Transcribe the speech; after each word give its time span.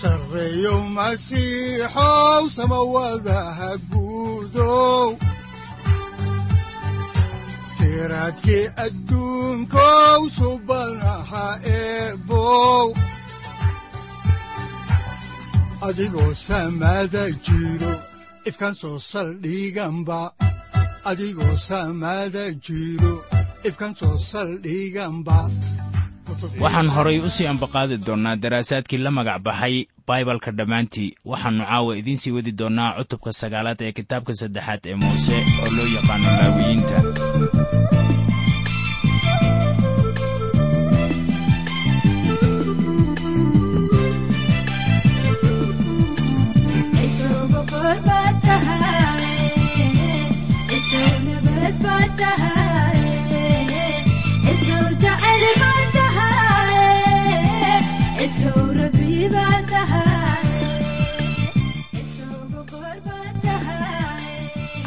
sareyow 0.00 0.80
masiixow 0.96 2.42
samawadaha 2.56 3.70
guudow 3.90 5.08
siraadkii 7.76 8.66
subanaha 10.38 11.46
eebow 11.78 12.86
adigoo 15.88 16.32
saldhiganba 19.10 20.20
adigoo 21.10 21.56
samaada 21.68 22.44
jiro 22.66 23.14
ifkan 23.68 23.92
soo 24.00 24.16
saldhiganba 24.30 25.38
waxaan 26.62 26.88
horay 26.94 27.18
u 27.26 27.28
sii 27.36 27.46
ambaqaadi 27.52 27.96
doonnaa 28.06 28.36
daraasaadkii 28.42 28.98
la 29.04 29.10
magac 29.10 29.38
baxay 29.46 29.86
baibalka 30.08 30.50
dhammaantii. 30.58 31.14
Waxaannu 31.30 31.64
caawa 31.70 31.96
idiin 32.00 32.18
sii 32.22 32.30
wadi 32.36 32.52
doonnaa 32.60 32.94
cutubka 32.98 33.32
sagaalaad 33.40 33.80
ee 33.82 33.92
kitaabka 33.98 34.32
saddexaad 34.40 34.82
ee 34.90 34.94
muuse 35.02 35.36
oo 35.62 35.70
loo 35.76 35.88
yaqaano 35.96 36.28
laawiyiinta 36.38 36.96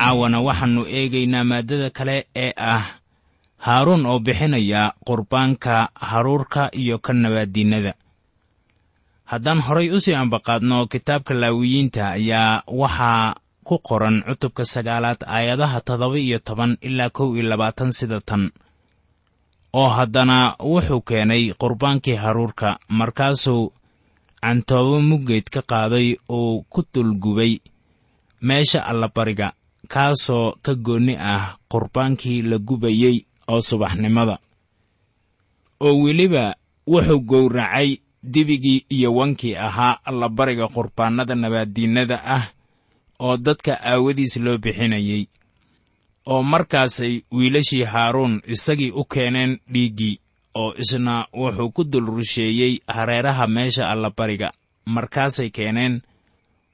caawana 0.10 0.40
waxaannu 0.48 0.84
eegaynaa 0.98 1.44
maaddada 1.52 1.90
kale 1.98 2.18
ee 2.36 2.52
ah 2.58 2.84
haaruun 3.66 4.06
oo 4.12 4.20
bixinaya 4.26 4.82
qurbaanka 5.08 5.90
haruurka 6.10 6.64
iyo 6.82 6.98
ka 7.06 7.14
nabaaddiinnada. 7.14 7.94
Haddaan 9.32 9.60
horay 9.66 9.88
u 9.92 10.00
sii 10.04 10.14
ambaqaadno 10.24 10.78
kitaabka 10.92 11.34
laawiyiinta 11.42 12.04
ayaa 12.18 12.64
waxaa 12.82 13.36
ku 13.68 13.76
qoran 13.88 14.24
cutubka 14.28 14.64
sagaalaad 14.74 15.22
aayadaha 15.36 15.82
toddoba 15.88 16.18
iyo 16.18 16.40
toban 16.48 16.78
ilaa 16.82 17.10
kow 17.18 17.30
iyo 17.38 17.44
labaatan 17.52 17.92
sida 17.98 18.20
tan 18.22 18.44
oo 19.74 19.90
haddana 19.98 20.38
wuxuu 20.72 21.02
keenay 21.02 21.54
qurbaankii 21.62 22.16
haruurka 22.24 22.80
markaasuu 23.00 23.74
cantoobo 24.42 24.98
muggeed 25.10 25.46
ka 25.54 25.62
qaaday 25.62 26.08
uu 26.30 26.66
ku 26.70 26.82
dulgubay 26.94 27.54
meesha 28.42 28.80
allabariga 28.92 29.54
kaasoo 29.94 30.48
ka 30.66 30.74
goonni 30.86 31.16
ah 31.34 31.44
qurbaankii 31.72 32.42
la 32.50 32.58
gubayey 32.68 33.18
oo 33.52 33.62
subaxnimada. 33.70 34.36
Oo 35.86 35.96
weliba 36.04 36.56
wuxuu 36.92 37.20
gowracay 37.30 37.90
dibigii 38.24 38.86
iyo 38.96 39.10
wankii 39.16 39.56
ahaa 39.68 40.00
allabariga 40.10 40.68
qurbaannada 40.76 41.36
nabaaddiinnada 41.36 42.18
ah 42.36 42.46
oo 43.20 43.38
dadka 43.46 43.74
aawadiis 43.92 44.36
loo 44.46 44.58
bixinayey 44.64 45.24
oo 46.32 46.44
markaasay 46.44 47.14
wiilashii 47.32 47.84
haaruun 47.94 48.42
isagii 48.56 48.92
u 48.92 49.04
keeneen 49.14 49.52
dhiiggii 49.74 50.20
oo 50.62 50.74
isna 50.84 51.26
wuxuu 51.34 51.70
ku 51.76 51.84
dul 51.92 52.06
rusheeyey 52.16 52.74
hareeraha 52.96 53.48
meesha 53.48 53.90
allabariga 53.90 54.50
markaasay 54.86 55.50
keeneen 55.50 56.02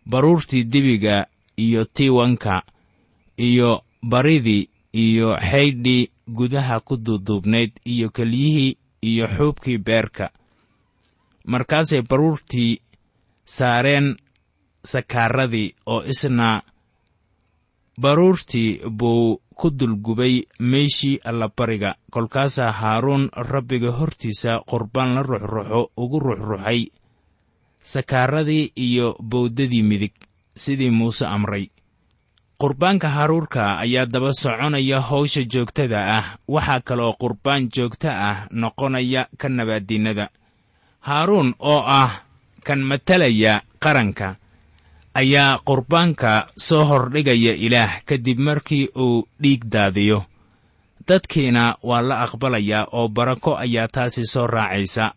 baruurtii 0.09 0.63
dibiga 0.63 1.25
iyo 1.57 1.85
tiiwanka 1.85 2.63
iyo 3.37 3.81
baridii 4.03 4.69
iyo 4.93 5.37
xaydhii 5.49 6.09
gudaha 6.27 6.79
ku 6.79 6.97
duuduubnayd 7.05 7.71
iyo 7.85 8.09
kelyihii 8.09 8.77
iyo 9.01 9.27
xuubkii 9.37 9.77
beerka. 9.77 10.29
Markaasay 11.45 12.01
baruurtii 12.01 12.81
saareen 13.45 14.17
sakaaradii 14.83 15.75
oo 15.85 16.01
isna 16.03 16.61
baruurtii 18.01 18.79
buu 18.89 19.39
ku 19.55 19.69
dulgubay 19.69 20.43
meeshii 20.59 21.19
allabariga 21.23 21.95
kolkaasaa 22.11 22.71
haaruun 22.71 23.29
rabbiga 23.35 23.91
hortiisa 23.91 24.59
qurbaan 24.69 25.13
la 25.15 25.21
ruxruxo 25.23 25.81
ugu 25.97 26.19
ruxruxay 26.19 26.81
sakaaradii 27.83 28.71
iyo 28.75 29.15
bowdadii 29.29 29.83
midig 29.83 30.13
sidii 30.63 30.89
muuse 30.89 31.25
amray 31.25 31.65
qurbaanka 32.59 33.09
haruurka 33.09 33.77
ayaa 33.79 34.05
daba 34.05 34.33
soconaya 34.33 34.99
howsha 35.01 35.43
joogtada 35.43 35.99
ah. 36.17 36.25
Waxaa 36.47 36.79
kaloo 36.81 37.13
qurbaan 37.19 37.69
joogto 37.75 38.09
ah 38.09 38.47
noqonaya 38.51 39.27
ka 39.37 39.49
nabaaddiinnada. 39.49 40.29
Haaruun 41.01 41.55
oo 41.59 41.83
ah 41.87 42.21
kan 42.63 42.79
matalaya 42.79 43.61
qaranka 43.79 44.35
ayaa 45.13 45.59
qurbaanka 45.67 46.47
soo 46.57 46.83
hordhigaya 46.85 47.53
ilaah 47.65 48.01
kadib 48.05 48.39
markii 48.39 48.89
uu 48.95 49.27
dhiig 49.41 49.63
daadiyo. 49.67 50.23
Dadkiina 51.07 51.75
waa 51.83 52.01
la 52.01 52.23
aqbalayaa 52.23 52.87
oo 52.91 53.07
barako 53.07 53.57
ayaa 53.57 53.87
taasi 53.87 54.25
soo 54.25 54.47
raacaysa. 54.47 55.13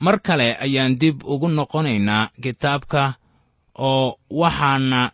Mar 0.00 0.20
kale 0.22 0.56
ayaan 0.56 0.96
dib 0.98 1.24
ugu 1.24 1.48
noqonaynaa 1.48 2.30
kitaabka 2.42 3.14
oo 3.78 4.16
waxaana 4.30 5.10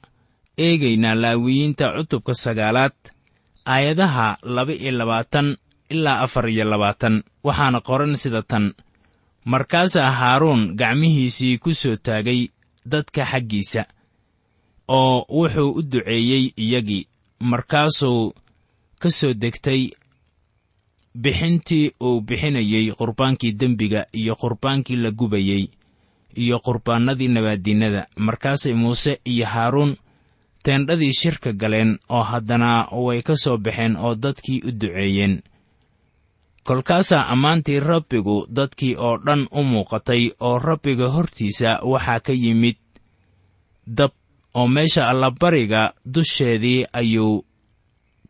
eegaynaa 0.59 1.15
laawiyiinta 1.22 1.93
cutubka 1.97 2.34
sagaalaad 2.34 2.97
aayadaha 3.67 4.37
laba 4.43 4.72
iyo 4.72 4.91
labaatan 4.93 5.56
ilaa 5.91 6.21
afar 6.21 6.49
iyo 6.49 6.65
labaatan. 6.65 7.22
Waxaana 7.44 7.81
qoran 7.81 8.17
sida 8.17 8.43
tan. 8.43 8.75
Markaasaa 9.45 10.11
haaruun 10.11 10.75
gacmihiisii 10.77 11.59
ku 11.59 11.75
soo 11.75 11.97
taagay 11.97 12.49
dadka 12.91 13.25
xaggiisa 13.31 13.84
oo 14.89 15.27
wuxuu 15.28 15.71
u 15.78 15.83
duceeyey 15.83 16.45
iyagii 16.56 17.06
markaasuu 17.41 18.34
ka 18.99 19.11
soo 19.11 19.33
degtay 19.34 19.91
bixintii 21.22 21.93
uu 22.00 22.21
bixinayey 22.21 22.93
qurbaankii 22.99 23.53
dembiga 23.53 24.06
iyo 24.12 24.34
qurbaankii 24.43 24.97
la 24.97 25.11
gubayey 25.11 25.69
iyo 26.37 26.59
qurbaannadii 26.59 27.28
nabaaddiinnada. 27.28 28.06
Markaasay 28.16 28.75
muuse 28.75 29.21
iyo 29.25 29.47
haaruun 29.47 29.97
teendhadii 30.66 31.12
shirka 31.21 31.50
galeen 31.60 31.91
oo 32.16 32.22
haddana 32.31 32.71
way 33.04 33.21
ka 33.22 33.34
soo 33.43 33.56
baxeen 33.65 33.94
oo 33.97 34.15
dadkii 34.25 34.60
u 34.69 34.71
duceeyeen. 34.81 35.34
kolkaasaa 36.66 37.27
ammaantii 37.32 37.81
rabbigu 37.81 38.37
dadkii 38.56 38.94
oo 39.06 39.16
dhan 39.27 39.43
u 39.59 39.62
muuqatay 39.71 40.22
oo 40.49 40.59
rabbiga 40.59 41.09
hortiisa 41.15 41.71
waxaa 41.93 42.21
ka 42.27 42.32
yimid 42.43 42.77
dab 43.99 44.10
oo 44.54 44.66
meesha 44.74 45.09
allabariga 45.10 45.83
dusheedii 46.15 46.86
ayuu 47.01 47.45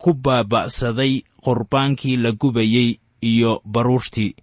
ku 0.03 0.11
baaba'saday 0.25 1.15
qurbaankii 1.45 2.17
la 2.17 2.31
gubayey 2.41 2.91
iyo 3.31 3.53
baruurtii 3.73 4.35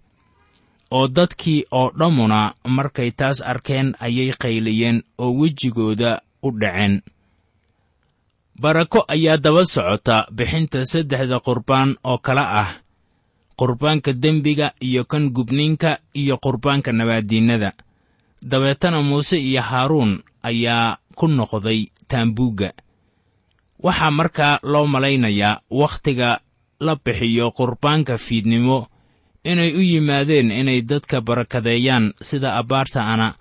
oo 0.90 1.06
dadkii 1.16 1.64
oo 1.70 1.88
dhammuna 1.98 2.54
markay 2.76 3.10
taas 3.10 3.38
arkeen 3.52 3.88
ayay 4.06 4.30
qayliyeen 4.42 4.98
oo 5.18 5.30
wejigooda 5.40 6.10
u 6.42 6.50
dhaceen 6.60 7.02
barako 8.60 9.04
ayaa 9.08 9.36
daba 9.36 9.64
socota 9.64 10.26
bixinta 10.36 10.84
saddexda 10.86 11.40
qurbaan 11.46 11.96
oo 12.04 12.18
kala 12.18 12.44
ah 12.62 12.70
qurbaanka 13.58 14.12
dembiga 14.12 14.72
iyo 14.80 15.04
kan 15.04 15.30
gubniinka 15.30 15.98
iyo 16.14 16.36
qurbaanka 16.38 16.92
nabaaddiinnada. 16.92 17.72
Dabeetana 18.42 19.02
muuse 19.02 19.38
iyo 19.40 19.62
haaruun 19.62 20.22
ayaa 20.42 20.98
ku 21.14 21.26
noqday 21.28 21.86
taambuugga. 22.08 22.70
Waxaa 23.82 24.10
markaa 24.10 24.58
loo 24.62 24.86
malaynayaa 24.86 25.60
wakhtiga 25.70 26.40
la 26.80 26.96
bixiyo 27.04 27.50
qurbaanka 27.50 28.18
fiidnimo 28.18 28.88
inay 29.44 29.70
u 29.74 29.80
yimaadeen 29.80 30.50
inay 30.50 30.82
dadka 30.82 31.20
barakadeeyaan 31.20 32.12
sida 32.20 32.56
abbaarta 32.60 33.00
ana. 33.12 33.34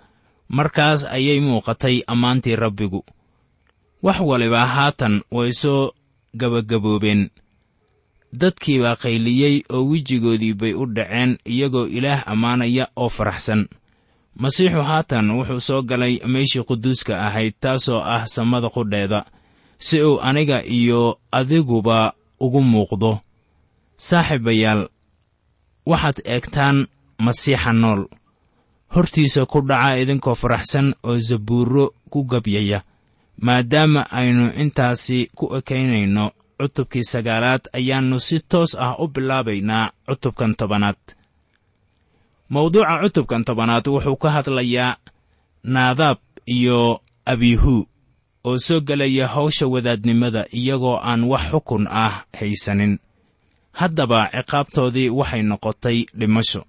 Markaas 0.50 1.06
ayay 1.06 1.40
muuqatay 1.40 2.04
ammaantii 2.08 2.56
rabbigu 2.56 3.02
wax 4.04 4.20
waliba 4.30 4.62
haatan 4.76 5.22
way 5.32 5.52
soo 5.54 5.92
gabagaboobeen. 6.40 7.30
Dadkii 8.34 8.80
baa 8.84 8.96
qayliyey 8.96 9.56
oo 9.70 9.84
wejigoodii 9.90 10.54
bay 10.54 10.74
u 10.74 10.86
dhaceen 10.96 11.38
iyagoo 11.46 11.86
ilaah 11.98 12.24
ammaanaya 12.32 12.88
oo 12.96 13.10
faraxsan. 13.10 13.62
Masiixu 14.42 14.82
haatan 14.90 15.32
wuxuu 15.38 15.60
soo 15.68 15.82
galay 15.90 16.20
meeshii 16.34 16.64
quduuska 16.70 17.14
ahayd 17.28 17.54
taasoo 17.62 18.02
ah 18.02 18.26
samada 18.28 18.70
qudheeda 18.70 19.26
si 19.80 20.02
uu 20.02 20.20
aniga 20.22 20.64
iyo 20.66 21.18
adiguba 21.32 22.14
ugu 22.40 22.62
muuqdo. 22.62 23.20
Saaxiibayaal 23.98 24.82
waxaad 25.86 26.18
eegtaan 26.26 26.88
masiixa 27.26 27.74
nool. 27.74 28.02
Hortiisa 28.96 29.46
ku 29.46 29.62
dhaca 29.62 29.98
idinkoo 30.02 30.36
faraxsan 30.36 30.88
oo 31.04 31.18
zabuurro 31.28 31.94
ku 32.10 32.24
gabyaya 32.24 32.82
maadaama 33.46 34.02
aynu 34.20 34.46
intaasi 34.62 35.20
ku 35.38 35.46
ekaynayno 35.58 36.26
cutubkii 36.60 37.04
sagaalaad 37.14 37.64
ayaannu 37.78 38.18
si 38.28 38.38
toos 38.52 38.72
ah 38.86 38.96
u 39.04 39.08
bilaabaynaa 39.14 39.92
cutubkan 40.08 40.52
tobanaad. 40.60 41.02
Mawduuca 42.54 42.94
cutubkan 43.04 43.44
tobanaad 43.48 43.86
wuxuu 43.94 44.16
ka 44.24 44.30
hadlayaa 44.36 44.98
naadaab 45.74 46.18
iyo 46.56 46.80
abihu 47.32 47.76
oo 48.48 48.58
soo 48.66 48.80
gelaya 48.88 49.28
hawsha 49.28 49.66
wadaadnimada 49.74 50.42
iyagoo 50.60 50.98
aan 51.10 51.24
wax 51.32 51.46
xukun 51.52 51.84
ah 52.04 52.24
haysanin. 52.40 52.94
Haddaba 53.80 54.20
ciqaabtoodii 54.36 55.10
waxay 55.20 55.44
noqotay 55.50 55.98
dhimasho 56.20 56.62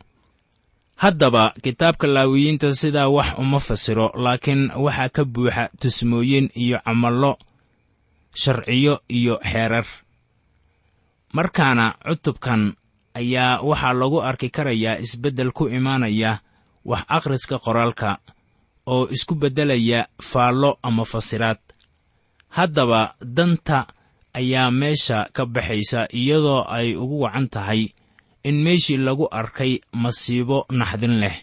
haddaba 1.03 1.45
kitaabka 1.63 2.07
laawiyiinta 2.07 2.73
sidaa 2.75 3.09
wax 3.09 3.39
uma 3.39 3.61
fasiro 3.61 4.07
laakiin 4.25 4.71
waxaa 4.85 5.09
ka 5.17 5.23
buuxa 5.25 5.69
tusmooyin 5.81 6.51
iyo 6.55 6.79
camallo 6.85 7.33
sharciyo 8.35 8.95
iyo 9.09 9.35
xeerar. 9.51 9.87
Markaana 11.33 11.95
cutubkan 12.07 12.63
ayaa 13.15 13.61
waxaa 13.69 13.93
lagu 14.01 14.19
arki 14.23 14.49
karayaa 14.51 14.99
isbeddel 15.05 15.51
ku 15.53 15.65
imaanaya 15.69 16.39
wax 16.85 17.03
akhriska 17.17 17.57
qoraalka 17.59 18.19
oo 18.87 19.09
isku 19.11 19.35
beddelaya 19.35 20.07
faallo 20.31 20.79
ama 20.83 21.05
fasiraad. 21.05 21.59
Haddaba 22.57 23.15
danta 23.37 23.87
ayaa 24.35 24.71
meesha 24.71 25.19
ka 25.33 25.43
baxaysa 25.47 26.07
iyadoo 26.21 26.63
ay 26.77 26.95
ugu 26.97 27.21
wacan 27.27 27.49
tahay 27.55 27.83
in 28.45 28.57
meeshii 28.65 28.97
lagu 29.07 29.27
arkay 29.41 29.73
masiibo 29.93 30.67
naxdin 30.71 31.15
leh. 31.23 31.37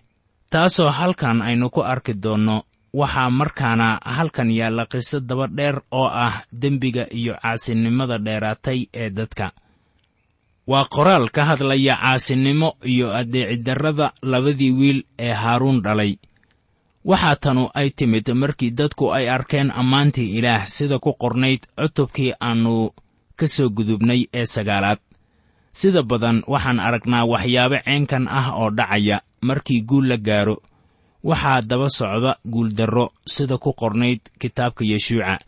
Taasoo 0.52 0.90
halkan 1.00 1.42
aynu 1.42 1.70
ku 1.70 1.82
arki 1.94 2.14
doonno 2.24 2.58
waxaa 2.94 3.30
markaana 3.30 3.88
halkan 4.16 4.50
yaalla 4.52 4.86
qiso 4.92 5.20
daba 5.20 5.48
dheer 5.58 5.78
oo 5.92 6.08
ah 6.26 6.44
dembiga 6.62 7.06
iyo 7.20 7.34
caasinimada 7.42 8.18
dheeraatay 8.26 8.80
ee 9.02 9.10
dadka. 9.10 9.52
Waa 10.68 10.86
qoraal 10.96 11.26
ka 11.36 11.42
hadlaya 11.50 11.96
caasinimo 12.04 12.70
iyo 12.94 13.08
addeecidarrada 13.20 14.08
labadii 14.32 14.72
wiil 14.80 15.00
ee 15.20 15.34
haaruun 15.34 15.82
dhalay. 15.86 16.14
Waxaa 17.06 17.36
tanu 17.36 17.64
ay 17.74 17.90
timid 17.90 18.28
markii 18.42 18.72
dadku 18.80 19.06
ay 19.18 19.30
arkeen 19.30 19.72
ammaantii 19.72 20.38
ilaah 20.38 20.66
sida 20.68 21.00
ku 21.00 21.14
qornayd 21.22 21.62
cutubkii 21.80 22.34
aannu 22.40 22.92
ka 23.40 23.48
soo 23.48 23.70
gudubnay 23.70 24.22
ee 24.34 24.46
sagaalaad 24.46 25.00
sida 25.74 26.04
badan 26.04 26.44
waxaan 26.48 26.80
aragnaa 26.80 27.26
waxyaabo 27.26 27.78
ceenkan 27.86 28.28
ah 28.28 28.48
oo 28.60 28.70
dhacaya 28.78 29.22
markii 29.42 29.82
guul 29.82 30.08
la 30.08 30.18
gaaro. 30.18 30.58
Waxaa 31.24 31.62
daba 31.62 31.90
socda 31.90 32.38
guuldarro 32.54 33.14
sida 33.34 33.58
ku 33.58 33.74
qornayd 33.74 34.20
kitaabka 34.40 34.84
yeshuuca. 34.92 35.40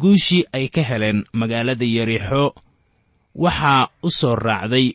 Guushii 0.00 0.44
ay 0.52 0.68
ka 0.68 0.82
heleen 0.82 1.24
magaalada 1.32 1.84
yariixo 1.84 2.54
waxaa 3.34 3.88
u 4.02 4.10
soo 4.10 4.34
raacday 4.36 4.86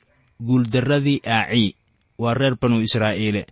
guuldarradii 0.42 1.22
aaci 1.26 1.76
waa 2.18 2.34
reer 2.34 2.56
banu 2.62 2.82
israa'iile 2.82 3.46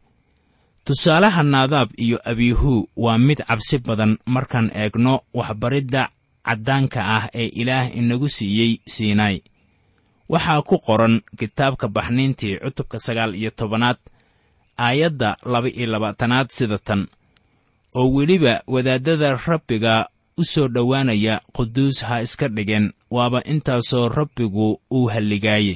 tusaalaha 0.86 1.44
naadaab 1.44 1.90
iyo 1.98 2.18
abiihu 2.32 2.90
waa 2.98 3.18
mid 3.18 3.40
cabsi 3.48 3.78
badan 3.78 4.18
markaan 4.26 4.72
eegno 4.76 5.22
waxbaridda 5.34 6.10
caddaanka 6.46 7.00
ah 7.18 7.26
ee 7.34 7.48
ilaah 7.62 7.86
inagu 8.00 8.30
siiyey 8.30 8.72
siinaay 8.94 9.38
waxaa 10.34 10.62
ku 10.70 10.76
qoran 10.88 11.16
kitaabka 11.40 11.88
baxniintii 11.96 12.56
cutubka 12.64 12.98
sagaal 13.06 13.32
iyo 13.36 13.52
tobanaad 13.60 13.98
aayadda 14.86 15.30
laba 15.52 15.70
iyo 15.78 15.88
labaatanaad 15.94 16.48
sida 16.58 16.78
tan 16.88 17.02
oo 18.00 18.08
weliba 18.16 18.54
wadaaddada 18.74 19.30
rabbiga 19.48 19.94
u 20.38 20.44
soo 20.52 20.68
dhowaanaya 20.76 21.34
quduus 21.56 21.98
ha 22.08 22.16
iska 22.26 22.48
dhigeen 22.56 22.86
waaba 23.16 23.40
intaasoo 23.54 24.10
rabbigu 24.10 24.68
uu 24.98 25.08
halligaaye. 25.14 25.76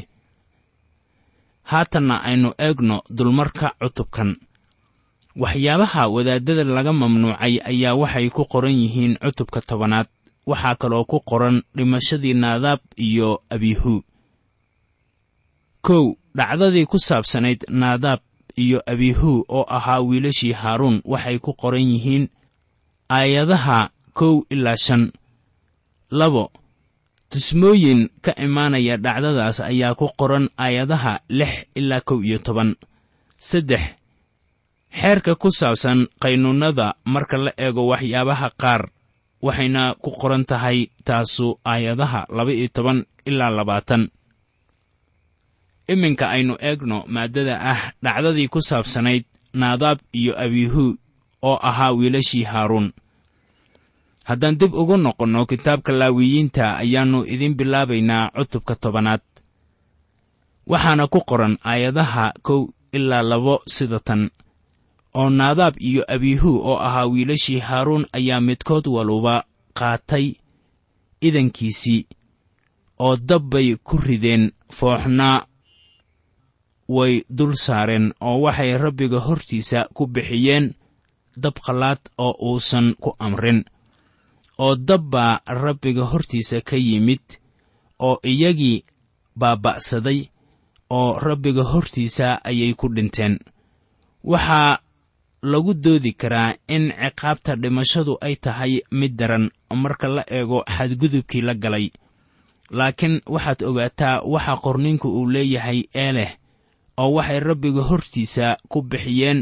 Haatanna 1.72 2.16
aynu 2.30 2.50
eegno 2.66 2.98
dulmarka 3.18 3.68
cutubkan. 3.82 4.30
Waxyaabaha 5.42 6.02
wadaaddada 6.16 6.64
laga 6.64 6.94
mamnuucay 7.02 7.54
ayaa 7.72 7.96
waxay 8.02 8.28
ku 8.36 8.44
qoran 8.52 8.72
yihiin 8.82 9.14
cutubka 9.24 9.60
tobanaad 9.70 10.08
waxaa 10.50 10.76
kaloo 10.82 11.04
ku 11.12 11.18
qoran 11.30 11.58
dhimashadii 11.76 12.34
naadaab 12.44 12.80
iyo 13.08 13.30
abihu 13.50 13.94
kow 15.86 16.06
dhacdadii 16.38 16.86
ku 16.92 16.98
saabsanayd 17.08 17.60
naadaab 17.82 18.20
iyo 18.64 18.80
abihu 18.94 19.46
oo 19.58 19.66
ahaa 19.78 20.02
wiilashii 20.08 20.54
haaruun 20.62 20.98
waxay 21.12 21.38
ku 21.46 21.52
qoran 21.62 21.86
yihiin 21.94 22.26
aayadaha 23.18 23.80
kow 24.20 24.36
ilaa 24.54 24.78
shan. 24.86 25.04
Labo 26.20 26.44
tusmooyin 27.30 28.02
ka 28.26 28.32
imaanaya 28.46 28.96
dhacdadaas 29.06 29.58
ayaa 29.72 29.96
ku 30.00 30.08
qoran 30.20 30.46
aayadaha 30.64 31.14
lix 31.30 31.52
ilaa 31.80 32.02
kow 32.08 32.20
iyo 32.28 32.38
toban. 32.46 32.70
Saddex 33.50 33.84
xeerka 35.00 35.36
ku 35.42 35.50
saabsan 35.52 36.00
qaynuunnada 36.24 36.88
marka 37.14 37.38
la 37.46 37.52
eego 37.66 37.84
waxyaabaha 37.92 38.48
qaar 38.62 38.82
waxayna 39.46 39.82
ku 40.04 40.10
qoran 40.22 40.44
tahay 40.50 40.78
taasu 41.08 41.48
aayadaha 41.72 42.22
laba 42.38 42.52
iyo 42.60 42.68
toban 42.76 43.00
ilaa 43.30 43.52
labaatan 43.58 44.02
iminka 45.88 46.30
aynu 46.30 46.54
eegno 46.68 46.98
maaddada 47.08 47.56
ah 47.72 47.82
dhacdadii 48.04 48.48
ku 48.48 48.60
saabsanayd 48.62 49.24
naadaab 49.54 50.00
iyo 50.14 50.34
abihu 50.46 50.98
oo 51.42 51.58
ahaa 51.70 51.92
wiilashii 51.92 52.44
haaruun. 52.44 52.92
Haddaan 54.24 54.58
dib 54.58 54.74
ugu 54.74 54.98
noqonno 54.98 55.46
kitaabka 55.46 55.92
laawiyiinta 55.94 56.78
ayaannu 56.82 57.20
idiin 57.34 57.54
bilaabaynaa 57.60 58.30
cutubka 58.36 58.76
tobanaad. 58.76 59.22
Waxaana 60.68 61.08
ku 61.08 61.20
qoran 61.30 61.58
aayadaha 61.72 62.34
kow 62.42 62.62
ilaa 62.98 63.22
labo 63.22 63.62
sida 63.68 64.00
tan. 64.00 64.22
Oo 65.14 65.30
naadaab 65.30 65.76
iyo 65.80 66.04
abihu 66.16 66.52
oo 66.70 66.78
ahaa 66.88 67.06
wiilashii 67.14 67.60
haaruun 67.60 68.06
ayaa 68.18 68.42
midkood 68.42 68.88
waluba 68.88 69.44
qaatay 69.78 70.34
idankiisii 71.22 72.02
oo 73.00 73.16
dab 73.18 73.44
bay 73.52 73.76
ku 73.88 73.98
rideen 73.98 74.52
fooxnaa 74.78 75.46
way 76.88 77.24
dul 77.30 77.56
saareen 77.56 78.14
oo 78.22 78.42
waxay 78.46 78.78
rabbiga 78.78 79.20
hortiisa 79.20 79.88
ku 79.94 80.08
bixiyeen 80.08 80.74
dab 81.38 81.54
qallaad 81.66 82.00
oo 82.18 82.34
uusan 82.50 82.96
ku 83.04 83.16
amrin 83.20 83.64
oo 84.58 84.76
dab 84.76 85.02
baa 85.10 85.40
rabbiga 85.48 86.04
hortiisa 86.12 86.62
ka 86.62 86.76
yimid 86.78 87.22
oo 88.00 88.20
iyagii 88.24 88.84
baaba'saday 89.40 90.20
oo 90.90 91.20
rabbiga 91.20 91.64
hortiisa 91.64 92.40
ayay 92.44 92.74
ku 92.74 92.88
dhinteen. 92.96 93.40
Waxaa 94.24 94.80
lagu 95.42 95.74
doodi 95.74 96.12
karaa 96.14 96.56
in 96.68 96.94
ciqaabta 96.94 97.56
dhimashadu 97.56 98.18
ay 98.22 98.36
tahay 98.36 98.82
mid 98.92 99.14
daran 99.20 99.52
marka 99.84 100.08
la 100.08 100.24
eego 100.38 100.64
xadgudubkii 100.76 101.42
la 101.42 101.54
galay. 101.54 101.92
Laakiin 102.72 103.22
waxaad 103.34 103.64
ogaataa 103.64 104.22
waxa 104.34 104.56
qorninku 104.64 105.08
uu 105.10 105.28
leeyahay 105.34 105.84
ee 105.94 106.12
leh 106.12 106.32
oo 107.02 107.12
waxay 107.18 107.40
rabbiga 107.48 107.82
hortiisa 107.90 108.48
ku 108.72 108.78
bixiyeen 108.92 109.40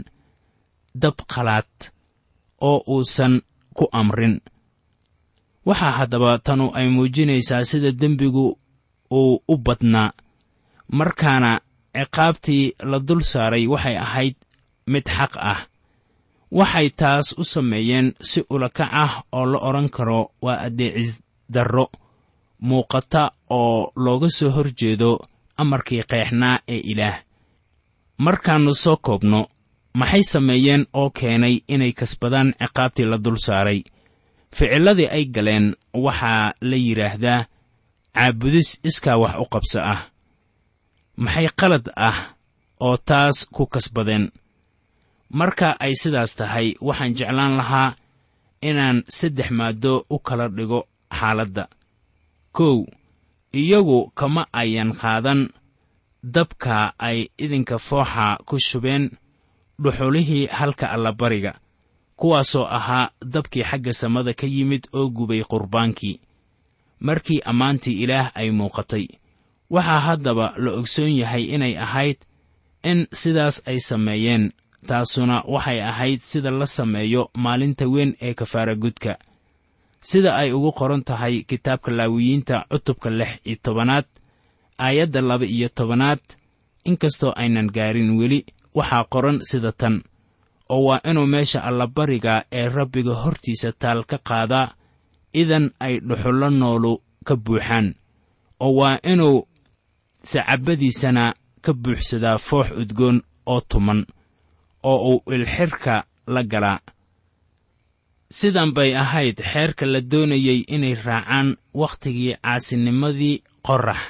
dab 1.01 1.17
qalaad 1.33 1.71
oo 2.69 2.79
uusan 2.93 3.33
ku 3.77 3.85
amrin. 3.99 4.35
Waxaa 5.67 5.97
haddaba 5.99 6.31
tanu 6.45 6.65
ay 6.77 6.87
muujinaysaa 6.95 7.63
sida 7.69 7.91
dembigu 8.01 8.45
uu 9.19 9.33
u 9.47 9.55
badnaa 9.65 10.09
markaana 10.97 11.51
ciqaabtii 11.95 12.63
la 12.89 12.97
dul 13.07 13.21
saaray 13.31 13.65
waxay 13.73 13.97
ahayd 14.05 14.35
mid 14.91 15.05
xaq 15.17 15.33
ah. 15.51 15.59
Waxay 16.59 16.87
taas 16.99 17.27
u 17.37 17.43
sameeyeen 17.53 18.07
si 18.29 18.39
ulakac 18.53 18.89
ah 19.03 19.13
oo 19.37 19.45
la 19.51 19.57
odhan 19.67 19.89
karo 19.95 20.19
waa 20.45 20.57
addeecis 20.67 21.11
darro 21.53 21.85
muuqata 22.67 23.23
oo 23.59 23.91
looga 24.05 24.29
soo 24.37 24.51
hor 24.55 24.69
jeedo 24.79 25.11
amarkii 25.61 26.03
qeexnaa 26.11 26.57
ee 26.73 26.81
ilaah 26.91 27.17
markaannu 28.17 28.73
soo 28.75 28.97
koobno 28.97 29.47
maxay 29.93 30.23
sameeyeen 30.23 30.85
oo 30.93 31.09
keenay 31.09 31.59
inay 31.67 31.93
kasbadaan 31.93 32.53
ciqaabtii 32.59 33.05
la 33.05 33.17
dul 33.23 33.37
saaray? 33.45 33.83
Ficilladii 34.55 35.07
ay 35.07 35.25
galeen 35.25 35.75
waxaa 35.93 36.53
la 36.61 36.75
yidhaahdaa 36.75 37.45
caabudis 38.15 38.79
iskaa 38.83 39.17
wax 39.17 39.35
u 39.43 39.45
qabso 39.53 39.79
ah. 39.81 40.01
Maxay 41.17 41.47
qalad 41.59 41.85
ah 41.95 42.17
oo 42.79 42.97
taas 42.97 43.45
ku 43.55 43.65
kasbadeen? 43.65 44.31
Marka 45.29 45.75
ay 45.79 45.93
sidaas 46.01 46.35
tahay 46.35 46.67
waxaan 46.81 47.15
jeclaan 47.17 47.57
lahaa 47.57 47.95
inaan 48.61 49.03
saddex 49.09 49.49
maaddo 49.49 50.05
u 50.09 50.19
kala 50.19 50.47
dhigo 50.49 50.87
xaaladda. 51.19 51.67
Kow 52.51 52.85
iyagu 53.53 54.11
kama 54.15 54.45
ayan 54.53 54.93
qaadan 54.93 55.49
dabka 56.23 56.93
ay 56.99 57.29
idinka 57.37 57.77
fooxa 57.79 58.37
ku 58.45 58.59
shubeen 58.59 59.11
dhuxulihii 59.83 60.47
halka 60.47 60.89
allabariga 60.91 61.53
kuwaasoo 62.15 62.65
ahaa 62.65 63.09
dabkii 63.25 63.63
xagga 63.63 63.93
samada 63.93 64.33
ka 64.33 64.47
yimid 64.47 64.87
oo 64.93 65.09
gubay 65.09 65.43
qurbaankii. 65.43 66.19
Markii 66.99 67.41
ammaantii 67.45 68.03
ilaah 68.03 68.31
ay 68.35 68.51
muuqatay 68.51 69.07
waxaa 69.69 69.99
haddaba 69.99 70.53
la 70.57 70.71
ogsoon 70.71 71.11
yahay 71.21 71.43
inay 71.55 71.77
ahayd 71.77 72.17
in 72.83 73.07
sidaas 73.11 73.61
ay 73.65 73.79
sameeyeen 73.79 74.51
taasuna 74.87 75.43
waxay 75.47 75.81
ahayd 75.81 76.19
sida 76.21 76.51
la 76.51 76.65
sameeyo 76.65 77.29
maalinta 77.33 77.87
weyn 77.87 78.15
ee 78.21 78.33
kafaaragudka 78.33 79.17
sida 80.01 80.35
ay 80.35 80.51
ugu 80.53 80.71
qoran 80.71 81.03
tahay 81.03 81.43
kitaabka 81.43 81.91
laawiyiinta 81.91 82.65
cutubka 82.71 83.09
lix 83.09 83.31
iyo 83.45 83.57
tobanaad 83.63 84.05
aayadda 84.77 85.21
laba 85.21 85.45
iyo 85.45 85.69
tobanaad 85.69 86.19
inkastoo 86.85 87.33
aynan 87.35 87.67
gaarin 87.75 88.09
weli 88.19 88.45
waxaa 88.75 89.03
qoran 89.13 89.39
sida 89.49 89.71
tan 89.71 89.95
oo 90.69 90.83
waa 90.87 90.99
inuu 91.09 91.25
meesha 91.33 91.63
allabariga 91.63 92.43
ee 92.51 92.69
rabbiga 92.69 93.13
hortiisa 93.23 93.71
taal 93.81 94.03
ka 94.11 94.17
qaadaa 94.29 94.73
idan 95.41 95.65
ay 95.79 95.99
dhuxullo 96.07 96.49
noolu 96.49 96.93
ka 97.27 97.35
buuxaan 97.35 97.87
oo 98.65 98.73
waa 98.79 98.97
inuu 99.11 99.47
sacabadiisana 100.31 101.33
ka 101.61 101.71
buuxsadaa 101.73 102.37
foox 102.47 102.67
udgoon 102.81 103.17
oo 103.45 103.61
tuman 103.69 104.05
oo 104.83 104.97
uu 105.11 105.23
ilxirka 105.35 105.95
la 106.27 106.43
galaa 106.43 106.79
sidan 108.37 108.71
bay 108.73 108.91
ahayd 109.03 109.37
xeerka 109.51 109.85
la 109.93 110.01
doonayey 110.11 110.59
inay 110.75 110.95
raacaan 111.05 111.47
wakhtigii 111.81 112.35
caasinimadii 112.43 113.35
qorax 113.67 114.01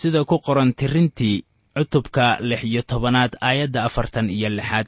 sida 0.00 0.20
ku 0.28 0.36
qoran 0.46 0.70
tirintii 0.78 1.44
cutubka 1.74 2.24
lix 2.48 2.62
iyo 2.70 2.82
tobanaad 2.90 3.32
aayadda 3.40 3.84
afartan 3.88 4.30
iyo 4.36 4.48
lixaad. 4.58 4.86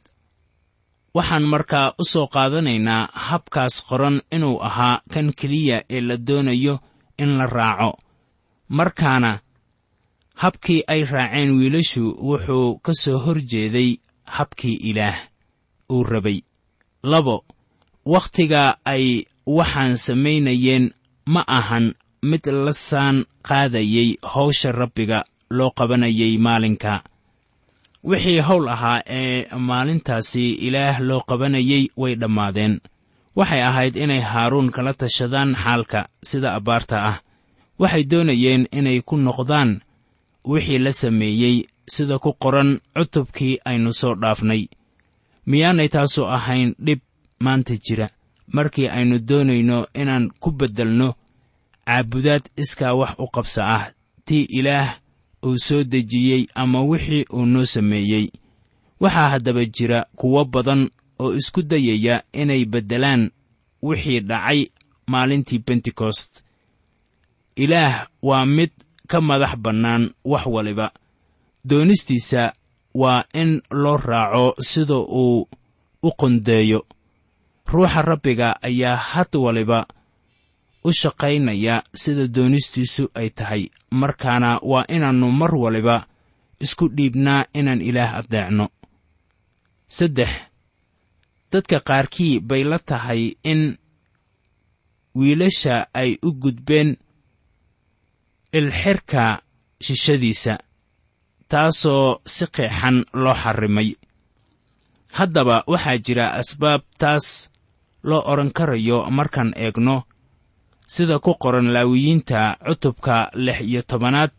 Waxaan 1.17 1.47
markaa 1.53 1.95
u 1.99 2.05
soo 2.13 2.27
qaadanaynaa 2.35 3.09
habkaas 3.29 3.75
qoran 3.89 4.17
inuu 4.37 4.57
ahaa 4.69 5.01
kan 5.13 5.33
keliya 5.39 5.79
ee 5.95 6.01
la 6.09 6.17
doonayo 6.27 6.75
in 7.23 7.31
la 7.39 7.47
raaco. 7.47 7.91
Markaana 8.69 9.33
habkii 10.43 10.83
ay 10.93 11.05
raaceen 11.13 11.51
wiilashu 11.59 12.05
wuxuu 12.29 12.79
ka 12.85 12.93
soo 13.03 13.19
hor 13.25 13.39
jeeday 13.51 13.91
habkii 14.37 14.77
ilaah 14.91 15.17
uu 15.95 16.05
rabay. 16.05 16.39
Labo 17.03 17.45
wakhtiga 18.05 18.63
ay 18.85 19.25
waxaan 19.47 19.97
samaynayeen 20.07 20.85
ma 21.33 21.43
ahan 21.59 21.95
mid 22.23 22.47
la 22.47 22.73
saan 22.73 23.25
qaadayey 23.43 24.19
hawsha 24.23 24.73
rabbiga 24.73 25.25
loo 25.51 25.71
qabanayay 25.71 26.39
maalinka. 26.39 27.03
Wixii 28.05 28.41
howl 28.41 28.69
ahaa 28.69 29.03
ee 29.07 29.47
maalintaasi 29.59 30.53
ilaah 30.67 31.01
loo 31.01 31.21
qabanayey 31.21 31.91
way 31.97 32.15
dhammaadeen. 32.15 32.81
Waxay 33.37 33.63
ahayd 33.63 33.97
inay 33.97 34.21
haaruun 34.21 34.71
kala 34.71 34.95
tashadaan 34.95 35.55
xaalka 35.55 36.09
sida 36.23 36.55
abbaarta 36.55 36.97
ah. 37.11 37.21
Waxay 37.79 38.05
doonayeen 38.11 38.69
inay 38.73 39.01
ku 39.09 39.17
noqdaan 39.17 39.81
wixii 40.45 40.79
la 40.79 40.93
sameeyey 40.93 41.57
sida 41.95 42.19
ku 42.19 42.33
qoran 42.43 42.81
cutubkii 42.97 43.59
aynu 43.65 43.93
soo 43.93 44.15
dhaafnay. 44.15 44.63
Miyaanay 45.47 45.89
taasu 45.89 46.23
ahayn 46.37 46.75
dhib 46.87 47.01
maanta 47.45 47.75
jira. 47.85 48.09
Markii 48.53 48.89
aynu 48.89 49.19
doonayno 49.29 49.87
inaan 49.95 50.31
ku 50.41 50.51
beddelno 50.51 51.15
caabudaad 51.87 52.45
iskaa 52.57 52.95
wax 52.95 53.15
u 53.19 53.27
qabsa 53.35 53.63
ah. 53.77 53.85
Tii 54.27 54.43
ilaah 54.59 54.99
uu 55.47 55.59
soo 55.59 55.85
dejiyey 55.85 56.47
ama 56.55 56.83
wixii 56.83 57.25
uu 57.33 57.47
noo 57.47 57.65
sameeyey. 57.65 58.27
Waxaa 59.01 59.29
haddaba 59.29 59.65
jira 59.65 60.07
kuwo 60.17 60.45
badan 60.45 60.91
oo 61.19 61.35
isku 61.35 61.63
dayaya 61.63 62.23
inay 62.33 62.65
beddelaan 62.65 63.31
wixii 63.83 64.21
dhacay 64.21 64.67
maalintii 65.07 65.59
bentekost 65.67 66.31
ilaah 67.57 68.07
waa 68.23 68.47
mid 68.47 68.71
ka 69.09 69.21
madax 69.21 69.57
bannaan 69.57 70.11
wax 70.25 70.47
waliba. 70.47 70.91
Doonistiisa 71.65 72.53
waa 72.95 73.25
in 73.35 73.63
loo 73.71 73.97
raaco 73.97 74.55
sida 74.63 74.95
uu 74.97 75.49
u 76.03 76.11
qondeeyo 76.19 76.87
ruuxa 77.67 78.03
rabbiga 78.03 78.63
ayaa 78.63 78.97
had 78.97 79.33
waliba 79.39 79.87
u 80.87 80.93
shaqaynaya 81.01 81.75
sida 82.03 82.25
doonistiisu 82.37 83.05
ay 83.21 83.29
tahay. 83.39 83.63
Markaana 84.01 84.51
waa 84.71 84.85
inaannu 84.89 85.29
mar 85.41 85.53
waliba 85.65 86.07
isku 86.61 86.89
dhiibnaa 86.97 87.45
inaan 87.59 87.81
ilaah 87.89 88.13
addeecno 88.21 88.67
saddex 89.97 90.33
dadka 91.53 91.79
qaarkii 91.89 92.41
bay 92.49 92.63
la 92.65 92.79
tahay 92.79 93.23
in 93.53 93.79
wiilasha 95.19 95.87
ay 95.95 96.11
u 96.23 96.33
gudbeen 96.43 96.97
ilxirka 98.59 99.43
shishadiisa 99.85 100.55
taasoo 101.49 102.21
si 102.35 102.45
qeexan 102.55 102.97
loo 103.23 103.35
xarrimay 103.43 103.89
haddaba 105.19 105.65
waxaa 105.73 105.99
jira 106.05 106.27
asbaab 106.41 106.83
taas 107.01 107.27
loo 108.09 108.23
odhan 108.33 108.51
karayo 108.57 108.99
markaan 109.11 109.53
eegno 109.65 109.97
sida 110.87 111.19
ku 111.19 111.35
qoran 111.43 111.69
laawiyiinta 111.75 112.57
cutubka 112.67 113.31
lix 113.35 113.59
iyo 113.61 113.83
tobanaad 113.83 114.35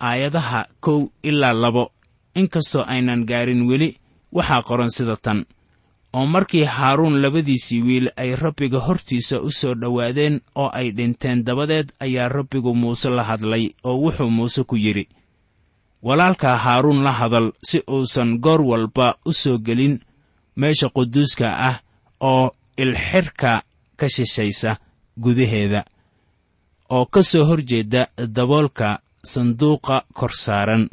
aayadaha 0.00 0.60
kow 0.80 1.08
ilaa 1.22 1.52
labo. 1.52 1.90
Inkastoo 2.34 2.84
aynan 2.86 3.24
gaarin 3.30 3.62
weli 3.68 3.88
waxaa 4.32 4.62
qoran 4.68 4.90
sida 4.90 5.16
tan. 5.16 5.44
Oo 6.12 6.26
markii 6.26 6.64
haaruun 6.64 7.20
labadiisii 7.22 7.82
wiil 7.82 8.06
ay 8.16 8.36
rabbiga 8.36 8.78
hortiisa 8.86 9.40
u 9.40 9.50
soo 9.50 9.74
dhowaadeen 9.74 10.40
oo 10.54 10.70
ay 10.72 10.90
dhinteen 10.96 11.44
dabadeed 11.44 11.88
ayaa 12.00 12.28
rabbigu 12.28 12.74
muuse 12.74 13.08
la 13.10 13.22
hadlay 13.24 13.64
oo 13.84 13.96
wuxuu 14.02 14.30
muuse 14.30 14.64
ku 14.64 14.76
yidhi 14.76 15.04
walaalkaa 16.02 16.56
haaruun 16.56 17.02
la 17.04 17.12
hadal 17.12 17.52
si 17.62 17.82
uusan 17.90 18.38
goor 18.38 18.62
walba 18.62 19.14
u 19.24 19.32
soo 19.32 19.58
gelin 19.58 20.00
meesha 20.56 20.88
quduuska 20.88 21.46
ah 21.68 21.76
oo 22.20 22.50
ilxirka 22.76 23.62
ka 23.96 24.06
shishaysa 24.08 24.76
gudaheeda 25.22 25.80
oo 26.96 27.04
ka 27.12 27.20
soo 27.30 27.44
hor 27.48 27.60
jeeda 27.70 28.02
daboolka 28.36 28.88
sanduuqa 29.32 29.96
kor 30.18 30.32
saaran. 30.44 30.88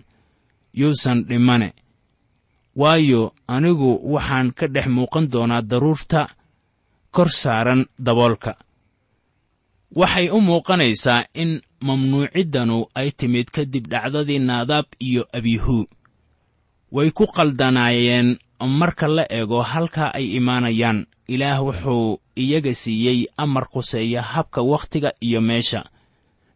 Yuusan 0.80 1.24
dhimane. 1.30 1.70
Waayo 2.76 3.22
anigu 3.48 3.90
waxaan 4.14 4.52
ka 4.58 4.66
dhex 4.68 4.88
muuqan 4.96 5.26
doonaa 5.34 5.62
daruurta 5.62 6.22
kor 7.16 7.30
saaran 7.42 7.82
daboolka. 8.06 8.52
Waxay 10.00 10.28
u 10.30 10.42
muuqanaysaa 10.48 11.22
in 11.42 11.52
mamnuuciddanu 11.88 12.78
ay 13.00 13.10
timid 13.20 13.48
kadib 13.56 13.86
dhacdadii 13.92 14.40
naadaab 14.50 14.86
iyo 15.08 15.24
abihu. 15.38 15.88
Way 16.96 17.10
ku 17.18 17.26
qaldanaayeen 17.36 18.28
marka 18.80 19.08
la 19.08 19.24
eego 19.38 19.62
halkaa 19.72 20.12
ay 20.18 20.26
imaanayaan 20.40 21.00
ilaah 21.28 21.60
wuxuu 21.66 22.20
iyaga 22.36 22.74
siiyey 22.74 23.28
amar 23.38 23.66
quseeya 23.74 24.22
habka 24.22 24.62
wakhtiga 24.62 25.12
iyo 25.22 25.42
meesha. 25.42 25.84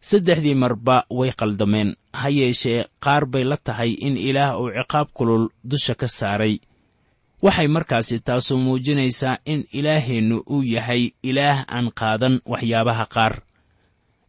Saddexdii 0.00 0.54
marba 0.54 1.04
way 1.10 1.32
qaldameen 1.32 1.96
ha 2.12 2.28
yeeshee 2.28 2.84
qaar 3.04 3.26
bay 3.26 3.44
la 3.44 3.56
tahay 3.56 3.90
in 4.06 4.16
ilaah 4.16 4.60
uu 4.60 4.70
ciqaab 4.72 5.08
kulul 5.14 5.48
dusha 5.64 5.94
ka 5.94 6.08
saaray. 6.08 6.60
Waxay 7.42 7.68
markaasi 7.68 8.20
taasu 8.20 8.58
muujinaysaa 8.58 9.38
in 9.44 9.64
ilaaheennu 9.72 10.42
uu 10.50 10.62
yahay 10.62 11.10
ilaah 11.22 11.64
aan 11.68 11.90
qaadan 12.00 12.40
waxyaabaha 12.46 13.06
qaar. 13.14 13.34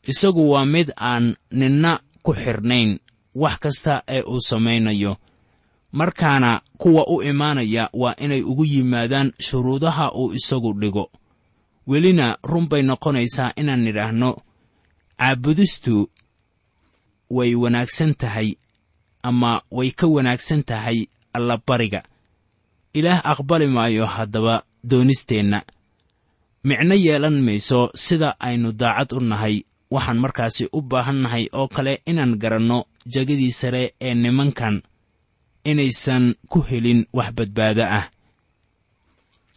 Isagu 0.08 0.50
waa 0.52 0.66
mid 0.66 0.90
aan 0.96 1.36
ninna 1.52 2.00
ku 2.24 2.34
xidhnayn 2.34 3.00
wax 3.36 3.58
kasta 3.64 4.04
ee 4.08 4.22
uu 4.22 4.42
samaynayo 4.50 5.18
markaana 5.92 6.62
kuwa 6.78 7.08
u 7.08 7.24
imaanaya 7.24 7.90
waa 7.94 8.16
inay 8.16 8.42
ugu 8.42 8.66
yimaadaan 8.66 9.34
shuruudaha 9.40 10.12
uu 10.14 10.34
isagu 10.34 10.74
dhigo. 10.74 11.10
Welina 11.88 12.38
run 12.44 12.68
bay 12.70 12.82
noqonaysaa 12.82 13.54
inaan 13.56 13.82
nidhaahno 13.86 14.30
caabudistu 15.18 16.10
way 17.30 17.56
wanaagsan 17.56 18.14
tahay 18.22 18.56
ama 19.24 19.62
way 19.72 19.92
ka 19.92 20.08
wanaagsan 20.08 20.64
tahay 20.64 21.06
allabariga 21.34 22.04
ilaah 22.94 23.22
aqbali 23.32 23.68
maayo 23.68 24.06
haddaba 24.06 24.64
doonisteenna. 24.84 25.60
Micno 26.64 26.96
yeelan 26.96 27.42
mayso 27.42 27.92
sida 27.96 28.36
aynu 28.40 28.72
daacad 28.72 29.12
u 29.14 29.20
nahay. 29.20 29.64
Waxaan 29.92 30.20
markaasi 30.24 30.70
u 30.74 30.82
baahan 30.82 31.16
nahay 31.24 31.50
oo 31.54 31.68
kale 31.68 32.02
inaan 32.06 32.36
garanno 32.42 32.86
jegadii 33.06 33.52
sare 33.52 33.94
ee 34.02 34.14
nimankan 34.14 34.82
inaysan 35.64 36.36
ku 36.48 36.62
helin 36.62 37.06
wax 37.14 37.32
badbaado 37.34 37.84
ah. 37.84 38.10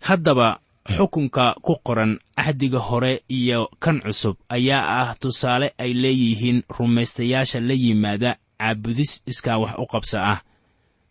Haddaba 0.01 0.61
xukunka 0.97 1.55
ku 1.63 1.77
qoran 1.85 2.19
axdiga 2.37 2.79
hore 2.79 3.23
iyo 3.29 3.71
kan 3.81 4.01
cusub 4.05 4.37
ayaa 4.49 4.85
ah 5.01 5.15
tusaale 5.21 5.73
ay 5.79 5.93
leeyihiin 5.95 6.63
rumaystayaasha 6.69 7.61
la 7.61 7.75
yimaada 7.75 8.37
caabudis 8.59 9.23
iskaa 9.27 9.59
wax 9.59 9.75
u 9.79 9.87
qabsa 9.87 10.19
ah 10.33 10.41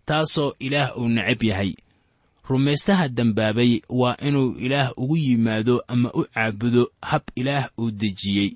taasoo 0.05 0.53
ilaah 0.59 0.97
uu 0.97 1.07
necab 1.09 1.43
yahay. 1.43 1.73
Rumaystaha 2.49 3.07
dembaabay 3.07 3.81
waa 3.89 4.17
inuu 4.27 4.51
ilaah 4.59 4.91
ugu 4.97 5.17
yimaado 5.17 5.83
ama 5.87 6.11
u 6.13 6.25
caabudo 6.33 6.91
hab 7.01 7.21
ilaah 7.35 7.69
uu 7.79 7.91
dejiyey. 7.91 8.51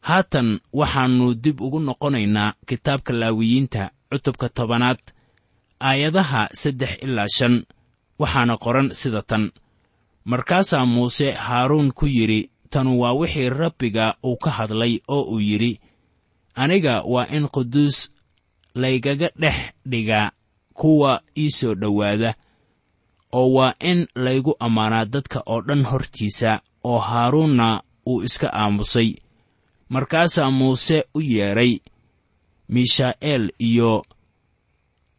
Haatan 0.00 0.60
waxaannu 0.72 1.34
dib 1.34 1.60
ugu 1.60 1.80
noqonaynaa 1.80 2.54
kitaabka 2.66 3.12
laawiyiinta 3.12 3.90
cutubka 4.10 4.48
tobanaad 4.56 4.98
aayadaha 5.88 6.42
saddex 6.60 6.92
ilaa 7.04 7.28
shan 7.36 7.54
waxaana 8.20 8.54
qoran 8.64 8.88
sida 9.00 9.22
tan. 9.30 9.44
Markaasaa 10.30 10.86
muuse 10.94 11.28
haaruun 11.46 11.92
ku 11.98 12.06
yidhi 12.16 12.40
tanu 12.70 12.90
waa 13.00 13.12
wixii 13.20 13.48
rabbiga 13.60 14.06
uu 14.28 14.36
ka 14.36 14.50
hadlay 14.58 14.94
oo 15.08 15.22
uu 15.32 15.40
yidhi 15.48 15.72
aniga 16.62 16.94
waa 17.12 17.26
in 17.36 17.44
quduus 17.54 17.96
laygaga 18.74 19.28
dhex 19.42 19.58
dhigaa 19.90 20.30
kuwa 20.78 21.12
ii 21.38 21.50
soo 21.58 21.74
dhowaada 21.74 22.34
oo 23.32 23.48
waa 23.56 23.74
in 23.90 24.06
laygu 24.24 24.52
ammaanaa 24.66 25.04
dadka 25.04 25.38
oo 25.46 25.60
dhan 25.68 25.82
hortiisa 25.90 26.60
oo 26.84 26.98
haaruunna 26.98 27.82
uu 28.06 28.22
iska 28.22 28.48
aamusay. 28.60 29.10
Markaasaa 29.88 30.50
muuse 30.50 31.04
u 31.14 31.20
yeedhay 31.20 31.72
mishaa'eel 32.68 33.44
iyo 33.58 34.04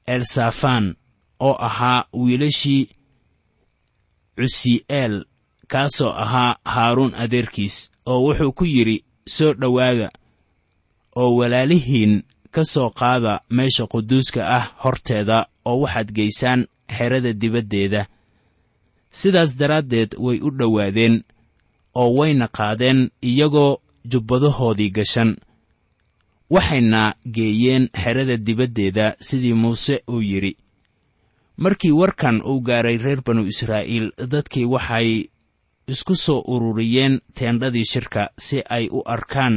elsafaan 0.07 0.95
oo 1.39 1.55
ahaa 1.67 2.05
wiilashii 2.13 2.89
cusi'eel 4.35 5.25
kaasoo 5.67 6.09
ahaa 6.23 6.57
haaruun 6.73 7.13
adeerkiis 7.23 7.75
oo 8.05 8.19
wuxuu 8.25 8.51
ku 8.51 8.65
yidhi 8.65 9.03
soo 9.35 9.53
dhowaada 9.53 10.09
oo 11.15 11.35
walaalihiin 11.39 12.23
ka 12.51 12.63
soo 12.73 12.89
qaada 12.89 13.41
meesha 13.49 13.87
quduuska 13.93 14.41
ah 14.57 14.65
horteeda 14.83 15.37
oo 15.65 15.79
waxaad 15.81 16.09
geysaan 16.17 16.61
xerada 16.97 17.33
dibaddeeda 17.41 18.01
sidaas 19.19 19.57
daraaddeed 19.59 20.15
way 20.25 20.37
u 20.47 20.49
dhowaadeen 20.59 21.15
oo 22.01 22.09
wayna 22.17 22.47
qaadeen 22.47 22.99
iyagoo 23.29 23.79
jubbadahoodii 24.11 24.89
gashan 24.97 25.37
waxayna 26.49 27.15
geeyeen 27.35 27.89
xerada 28.03 28.37
dibaddeeda 28.37 29.15
sidii 29.27 29.53
muuse 29.53 29.95
uu 30.09 30.21
yidhi 30.21 30.57
markii 31.57 31.91
warkan 31.91 32.41
uu 32.49 32.59
gaaray 32.67 32.97
reer 32.97 33.21
banu 33.25 33.45
israa'iil 33.53 34.11
dadkii 34.33 34.65
waxay 34.73 35.09
isku 35.87 36.15
soo 36.15 36.43
ururiyeen 36.53 37.21
teendhadii 37.35 37.85
shirka 37.91 38.29
si 38.37 38.61
ay 38.69 38.85
u 38.91 39.01
arkaan 39.05 39.55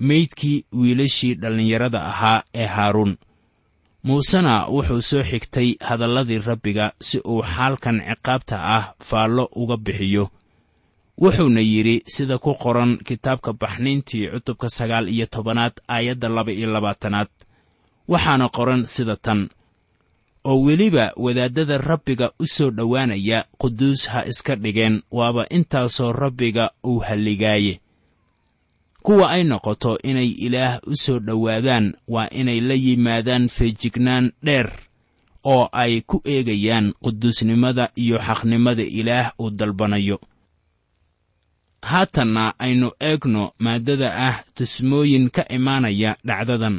meydkii 0.00 0.64
wiilashii 0.72 1.34
dhallinyarada 1.40 2.00
ahaa 2.10 2.42
ee 2.54 2.66
haaruun. 2.66 3.16
Muusena 4.02 4.54
wuxuu 4.74 5.02
soo 5.02 5.22
xigtay 5.30 5.68
hadalladii 5.80 6.38
rabbiga 6.38 6.92
si 7.00 7.18
uu 7.32 7.42
xaalkan 7.54 7.98
ciqaabta 8.08 8.56
ah 8.76 8.84
faallo 9.08 9.44
uga 9.62 9.76
bixiyo 9.76 10.30
wuxuuna 11.18 11.60
yidhi 11.60 12.02
sida 12.06 12.38
ku 12.38 12.54
qoran 12.54 12.98
kitaabka 12.98 13.52
baxniintii 13.52 14.28
cutubka 14.32 14.68
sagaal 14.68 15.08
iyo 15.08 15.26
tobanaad 15.26 15.72
aayadda 15.88 16.28
laba 16.28 16.52
iyo 16.52 16.68
labaatanaad. 16.72 17.28
Waxaana 18.08 18.48
qoran 18.48 18.82
sida 18.86 19.16
tan 19.16 19.48
oo 20.44 20.60
weliba 20.66 21.12
wadaaddada 21.16 21.78
rabbiga 21.78 22.30
u 22.38 22.46
soo 22.46 22.70
dhowaanaya 22.70 23.44
quduus 23.58 24.08
ha 24.08 24.26
iska 24.26 24.56
dhigeen 24.56 25.02
waaba 25.10 25.48
intaasoo 25.48 26.12
rabbiga 26.12 26.70
uu 26.84 26.98
halligaaye. 26.98 27.80
Kuwa 29.02 29.30
ay 29.30 29.44
noqoto 29.44 29.98
inay 30.02 30.28
ilaah 30.46 30.80
u 30.86 30.96
soo 30.96 31.18
dhowaadaan 31.18 31.94
waa 32.08 32.28
inay 32.40 32.60
la 32.60 32.74
yimaadaan 32.74 33.48
feejignaan 33.48 34.32
dheer 34.42 34.72
oo 35.44 35.68
ay 35.72 36.00
ku 36.00 36.22
eegayaan 36.24 36.92
quduusnimada 37.02 37.88
iyo 37.96 38.18
xaqnimada 38.18 38.82
ilaah 38.82 39.32
uu 39.40 39.50
dalbanayo 39.50 40.20
haatanna 41.90 42.44
aynu 42.64 42.88
eegno 43.08 43.44
maaddada 43.64 44.08
ah 44.28 44.36
tusmooyin 44.56 45.26
ka 45.36 45.42
imaanaya 45.56 46.10
dhacdadan. 46.28 46.76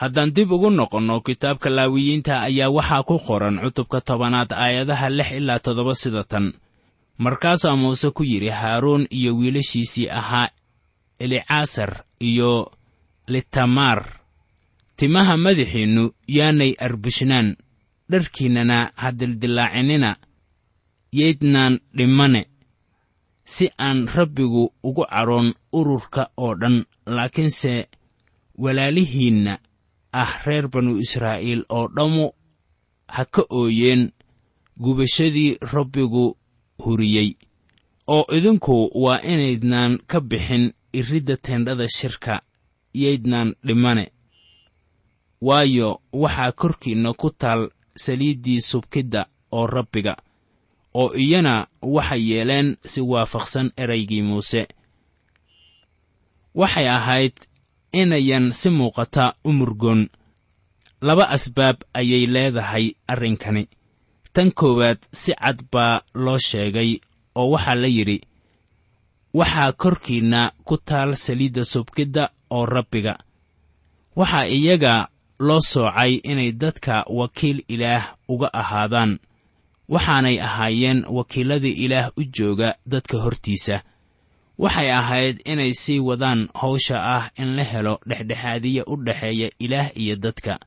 Haddaan 0.00 0.30
dib 0.36 0.52
ugu 0.52 0.70
noqonno 0.78 1.16
kitaabka 1.26 1.68
laawiyiinta 1.76 2.34
ayaa 2.48 2.70
waxaa 2.76 3.02
ku 3.08 3.16
qoran 3.26 3.56
cutubka 3.62 3.98
tobanaad 4.08 4.50
aayadaha 4.64 5.06
lix 5.16 5.28
ilaa 5.38 5.58
toddoba 5.64 5.94
sida 6.02 6.24
tan. 6.24 6.46
Markaasaa 7.24 7.76
muuse 7.80 8.08
ku 8.16 8.22
yidhi 8.30 8.48
haaruun 8.60 9.04
iyo 9.18 9.30
wiilashiisii 9.38 10.08
ahaa 10.20 10.48
elicaasar 11.24 11.90
iyo 12.20 12.72
litamaar 13.32 14.00
timaha 14.96 15.34
madaxiinnu 15.44 16.04
yaanay 16.36 16.72
arbushnaan 16.86 17.48
dharkiinnana 18.10 18.78
ha 19.00 19.08
dildillaacinina. 19.18 20.10
Yaydnaan 21.12 21.74
dhimane 21.96 22.46
si 23.52 23.64
aan 23.86 23.98
rabbigu 24.16 24.62
ugu 24.88 25.02
cadhoon 25.12 25.48
ururka 25.78 26.22
oo 26.44 26.52
dhan 26.60 26.76
laakiinse 27.16 27.72
walaalihiinna 28.62 29.52
ah 30.22 30.32
reer 30.46 30.66
banu 30.72 30.92
israa'iil 31.04 31.62
oo 31.76 31.86
dhammu 31.96 32.26
ha 33.14 33.22
ka 33.34 33.42
ooyeen 33.60 34.02
gubashadii 34.82 35.50
rabbigu 35.72 36.24
huriyey. 36.82 37.30
Oo 38.14 38.24
idinku 38.36 38.76
waa 39.04 39.20
inaydnaan 39.32 39.92
ka 40.10 40.18
bixin 40.30 40.64
iridda 40.98 41.36
teendhada 41.44 41.86
shirka 41.98 42.34
yaydnaan 43.02 43.48
dhimane. 43.66 44.04
Waayo 45.46 45.88
waxaa 46.22 46.52
korkiinna 46.60 47.10
ku 47.20 47.28
taal 47.40 47.62
saliiddii 48.04 48.60
subkidda 48.70 49.20
oo 49.56 49.66
rabbiga 49.66 50.14
oo 50.94 51.14
iyana 51.14 51.66
waxay 51.82 52.22
yeeleen 52.30 52.76
si 52.84 53.00
waafaqsan 53.00 53.72
eraygii 53.76 54.22
muuse. 54.22 54.68
Waxay 56.54 56.88
ahayd 56.88 57.32
inayan 57.92 58.52
si 58.52 58.70
muuqata 58.70 59.34
u 59.44 59.52
murgoon. 59.52 60.08
Laba 61.00 61.24
asbaab 61.36 61.76
ayay 61.94 62.26
leedahay 62.26 62.86
arrinkani. 63.08 63.68
Tan 64.34 64.52
koowaad 64.52 64.98
si 65.12 65.32
cad 65.34 65.58
baa 65.72 66.02
loo 66.14 66.38
sheegay 66.38 66.90
oo 67.34 67.50
waxaa 67.54 67.74
la 67.82 67.88
yidhi 67.88 68.18
waxaa 69.34 69.72
korkiinna 69.72 70.52
ku 70.64 70.76
taal 70.88 71.10
saliidda 71.16 71.64
subkidda 71.64 72.30
oo 72.50 72.66
rabbiga. 72.66 73.14
Waxaa 74.16 74.46
iyaga 74.46 75.08
loo 75.38 75.60
soocay 75.60 76.12
inay 76.30 76.52
dadka 76.52 77.04
wakiil 77.08 77.58
ilaah 77.68 78.04
uga 78.28 78.48
ahaadaan 78.60 79.18
waxaanay 79.94 80.36
ahaayeen 80.48 81.04
wakiilladii 81.16 81.76
ilaah 81.84 82.10
u 82.16 82.22
jooga 82.36 82.74
dadka 82.86 83.16
hortiisa. 83.24 83.82
Waxay 84.58 84.90
ahayd 84.92 85.36
inay 85.44 85.72
sii 85.82 85.98
wadaan 86.08 86.48
hawsha 86.54 86.96
ah 87.16 87.24
in 87.42 87.56
la 87.56 87.64
helo 87.64 87.94
dhexdhexaadiya 88.08 88.82
u 88.86 88.94
dhexeeya 89.06 89.48
ilaah 89.58 89.88
iyo 90.02 90.16
dadka 90.16 90.58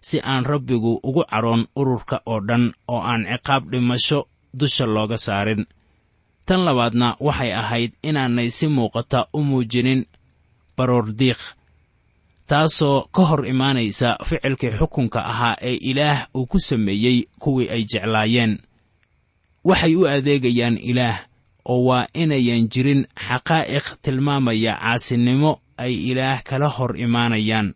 si 0.00 0.20
aan 0.20 0.44
rabbigu 0.44 1.00
ugu 1.02 1.22
cadhoon 1.30 1.66
ururka 1.76 2.16
oo 2.26 2.40
dhan 2.48 2.64
oo 2.88 3.00
aan 3.10 3.22
ciqaab 3.30 3.70
dhimasho 3.70 4.20
dusha 4.54 4.86
looga 4.86 5.18
saarin. 5.18 5.66
Tan 6.46 6.60
labaadna 6.66 7.16
waxay 7.20 7.52
ahayd 7.62 7.92
inaanay 8.02 8.50
si 8.50 8.66
muuqata 8.68 9.20
u 9.32 9.38
muujinin 9.48 10.00
baroordiiq 10.76 11.38
taasoo 12.48 12.98
ka 13.14 13.22
hor 13.28 13.42
imaanaysa 13.52 14.16
ficilkii 14.28 14.70
xukunka 14.78 15.20
ahaa 15.32 15.56
ee 15.68 15.76
ilaah 15.90 16.26
uu 16.34 16.46
ku 16.46 16.58
sameeyey 16.68 17.18
kuwii 17.42 17.68
ay 17.74 17.82
jeclaayeen. 17.90 18.52
Waxay 19.64 19.94
u 19.96 20.06
adeegayaan 20.14 20.76
ilaah 20.90 21.18
oo 21.72 21.84
waa 21.88 22.06
inayan 22.22 22.68
jirin 22.72 23.02
xaqaa'iq 23.26 23.86
tilmaamaya 24.02 24.72
caasinimo 24.82 25.60
ay 25.84 25.94
ilaah 26.10 26.42
kala 26.48 26.68
hor 26.76 26.96
imaanayaan. 26.96 27.68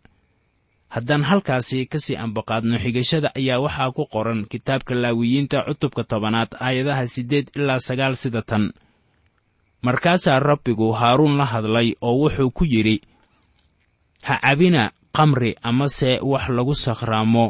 Haddaan 0.93 1.23
halkaasi 1.29 1.85
ka 1.91 1.97
sii 1.99 2.15
ambaqaadno 2.25 2.77
xigashada 2.83 3.29
ayaa 3.39 3.59
waxaa 3.65 3.91
ku 3.91 4.03
qoran 4.13 4.45
kitaabka 4.51 4.93
laawiyiinta 4.95 5.57
cutubka 5.67 6.03
tobanaad 6.03 6.51
aayadaha 6.65 7.07
siddeed 7.13 7.47
ilaa 7.57 7.79
sagaal 7.87 8.15
sida 8.15 8.41
tan 8.41 8.73
markaasaa 9.81 10.39
rabbigu 10.39 10.91
haaruun 10.99 11.37
la 11.37 11.45
hadlay 11.45 11.93
oo 12.01 12.15
wuxuu 12.21 12.49
ku 12.57 12.65
yidhi 12.73 13.01
ha 14.27 14.35
cabina 14.43 14.83
kamri 15.15 15.51
amase 15.69 16.19
wax 16.31 16.45
lagu 16.55 16.75
sakhraamo. 16.75 17.45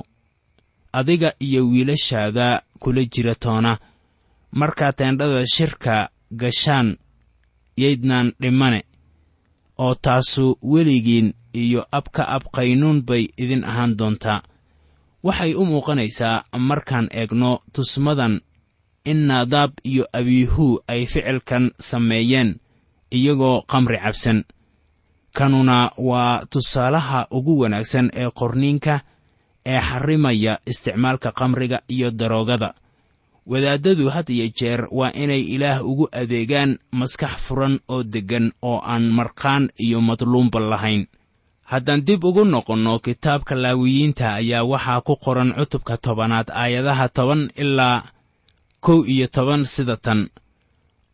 Adiga 0.94 1.34
iyo 1.40 1.62
wiilashaada 1.70 2.62
kula 2.80 3.04
jira 3.06 3.36
toona. 3.36 3.78
Markaa 4.52 4.92
teendhada 4.98 5.42
shirka 5.48 6.10
gashaan 6.32 6.98
yaydnaan 7.78 8.34
dhimane 8.42 8.84
oo 9.78 9.96
taasu 9.96 10.58
weligiin 10.72 11.34
iyo 11.54 11.82
abka 11.92 12.24
ab 12.36 12.44
qaynuun 12.56 13.02
bay 13.08 13.24
idin 13.38 13.64
ahaan 13.64 13.98
doontaa. 13.98 14.42
Waxay 15.24 15.54
u 15.56 15.66
muuqanaysaa 15.66 16.44
markaan 16.70 17.08
eegno 17.20 17.52
tusmadan 17.74 18.42
in 19.06 19.20
naadaab 19.28 19.72
iyo 19.84 20.06
abiihuu 20.14 20.80
ay 20.88 21.06
ficilkan 21.06 21.72
sameeyeen 21.80 22.50
iyagoo 23.18 23.62
qamri 23.72 23.98
cabsan 24.04 24.44
kanuna 25.34 25.92
waa 25.98 26.46
tusaalaha 26.52 27.28
ugu 27.32 27.60
wanaagsan 27.60 28.12
ee 28.22 28.30
qorniinka 28.40 28.96
ee 29.66 29.80
xarrimaya 29.90 30.54
isticmaalka 30.72 31.32
qamriga 31.40 31.80
iyo 31.96 32.12
daroogada. 32.12 32.74
Wadaaddadu 33.48 34.10
had 34.10 34.30
iyo 34.34 34.48
jeer 34.60 34.88
waa 34.92 35.12
inay 35.24 35.42
ilaah 35.56 35.84
ugu 35.86 36.06
adeegaan 36.12 36.72
maskax 36.92 37.36
furan 37.46 37.80
oo 37.90 38.04
deggan 38.04 38.52
oo 38.62 38.80
aan 38.86 39.04
marqaan 39.18 39.70
iyo 39.86 40.02
madluumba 40.02 40.60
lahayn. 40.60 41.08
Haddaan 41.72 42.06
dib 42.08 42.24
ugu 42.24 42.44
noqonno 42.46 43.00
kitaabka 43.00 43.56
laawiyiinta 43.56 44.34
ayaa 44.40 44.64
waxaa 44.72 45.02
ku 45.02 45.16
qoran 45.16 45.54
cutubka 45.58 45.98
tobanaad 45.98 46.48
aayadaha 46.62 47.10
toban 47.10 47.42
ilaa 47.56 48.04
kow 48.86 49.00
iyo 49.14 49.28
toban 49.28 49.66
sida 49.66 49.98
tan 49.98 50.30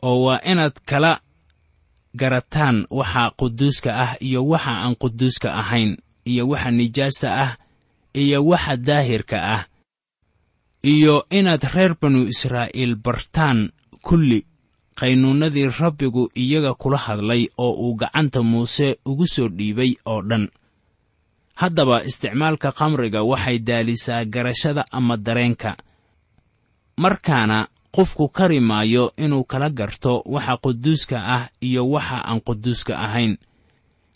oo 0.02 0.22
waa 0.24 0.40
inaad 0.50 0.72
kala 0.90 1.20
garataan 2.14 2.86
waxa 2.90 3.30
quduuska 3.38 3.90
ah 4.04 4.12
iyo 4.20 4.40
waxa 4.46 4.70
aan 4.84 4.94
quduuska 4.96 5.48
ahayn 5.54 5.96
iyo 6.24 6.48
waxa 6.48 6.70
nijaasta 6.70 7.28
ah 7.44 7.52
iyo 8.14 8.38
waxa 8.46 8.76
daahirka 8.76 9.38
ah 9.56 9.62
iyo 10.84 11.26
inaad 11.30 11.62
reer 11.74 11.94
banu 12.00 12.26
israa'iil 12.32 12.94
bartaan 12.96 13.70
kulli 14.02 14.40
qaynuunnadii 15.00 15.68
rabbigu 15.80 16.30
iyaga 16.36 16.74
kula 16.74 16.98
hadlay 16.98 17.48
oo 17.58 17.72
uu 17.72 17.94
gacanta 17.94 18.42
muuse 18.42 18.98
ugu 19.04 19.26
soo 19.26 19.48
dhiibay 19.48 19.92
oo 20.06 20.22
dhan. 20.22 20.48
Haddaba 21.54 22.04
isticmaalka 22.04 22.72
khamriga 22.72 23.22
waxay 23.22 23.58
daalisaa 23.58 24.24
garashada 24.24 24.84
ama 24.90 25.16
dareenka. 25.16 25.76
Markaana 26.96 27.68
qofku 27.94 28.28
kari 28.28 28.60
maayo 28.60 29.12
inuu 29.16 29.44
kala 29.44 29.68
garto 29.70 30.22
waxa 30.34 30.56
quduuska 30.64 31.16
ah 31.36 31.44
iyo 31.60 31.82
waxa 31.90 32.18
aan 32.28 32.40
quduuska 32.46 32.94
ahayn. 33.06 33.36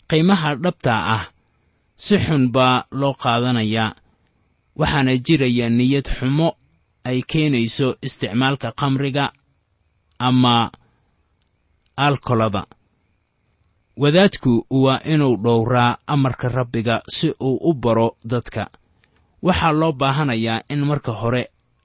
Qiimaha 0.09 0.55
dhabtaa 0.63 1.01
ah 1.15 1.23
si 1.97 2.15
xun 2.25 2.43
baa 2.55 2.85
loo 2.99 3.13
qaadanayaa 3.23 3.95
waxaana 4.79 5.17
jiraya 5.25 5.67
niyad 5.69 6.07
xumo 6.17 6.47
ay 7.09 7.19
keenayso 7.31 7.87
isticmaalka 8.05 8.69
khamriga 8.79 9.25
ama 10.27 10.71
alkolada 12.05 12.63
wadaadku 13.97 14.53
waa 14.69 14.99
inuu 15.13 15.35
dhowraa 15.43 15.97
amarka 16.07 16.49
rabbiga 16.49 17.01
si 17.15 17.27
uu 17.39 17.57
u 17.69 17.73
baro 17.73 18.15
dadka. 18.31 18.63
Waxaa 19.43 19.71
loo 19.71 19.91
baahanayaa 19.91 20.63
in 20.69 20.81
marka 20.89 21.11
hore 21.11 21.43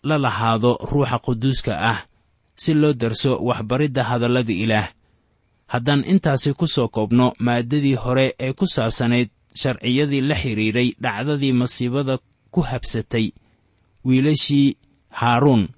la 0.08 0.16
lahaado 0.18 0.78
ruuxa 0.90 1.18
quduuska 1.24 1.72
ah 1.92 1.98
si 2.56 2.74
loo 2.74 2.92
darso 2.92 3.36
waxbaridda 3.48 4.02
hadallada 4.04 4.52
ilaah. 4.52 4.88
Haddaan 5.72 6.02
intaasi 6.12 6.52
ku 6.58 6.66
soo 6.66 6.88
koobno 6.88 7.32
maaddadii 7.38 7.94
hore 7.94 8.34
ee 8.40 8.52
ku 8.52 8.66
saabsanayd 8.66 9.28
sharciyadii 9.54 10.20
la 10.28 10.34
xidhiidhay 10.42 10.88
dhacdadii 11.02 11.52
masiibada 11.52 12.18
ku 12.50 12.60
habsatay 12.70 13.26
wiilashii 14.04 14.76
haaruun 15.10 15.68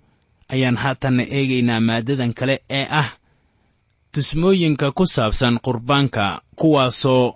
ayaan 0.48 0.76
haatanna 0.76 1.22
eegaynaa 1.36 1.80
maaddadan 1.80 2.32
kale 2.38 2.56
ee 2.70 2.86
ah 2.90 3.08
tusmooyinka 4.12 4.92
ku 4.92 5.04
saabsan 5.06 5.58
qurbaanka 5.64 6.24
kuwaasoo 6.56 7.34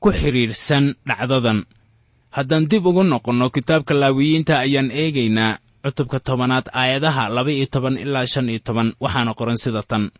ku 0.00 0.08
xidhiidhsan 0.12 0.84
dhacdadan. 1.08 1.64
Haddaan 2.36 2.68
dib 2.70 2.86
ugu 2.86 3.02
noqonno 3.02 3.50
kitaabka 3.50 3.94
laawiyiinta 3.94 4.58
ayaan 4.64 4.90
eegaynaa 4.90 5.58
cutubka 5.82 6.18
tobanaad 6.20 6.66
aayadaha 6.80 7.28
laba 7.28 7.50
iyo 7.52 7.66
toban 7.66 7.96
ilaa 7.98 8.26
shan 8.32 8.48
iyo 8.52 8.58
toban 8.66 8.88
waxaana 9.00 9.34
qoran 9.38 9.56
sida 9.56 9.82
tan. 9.82 10.10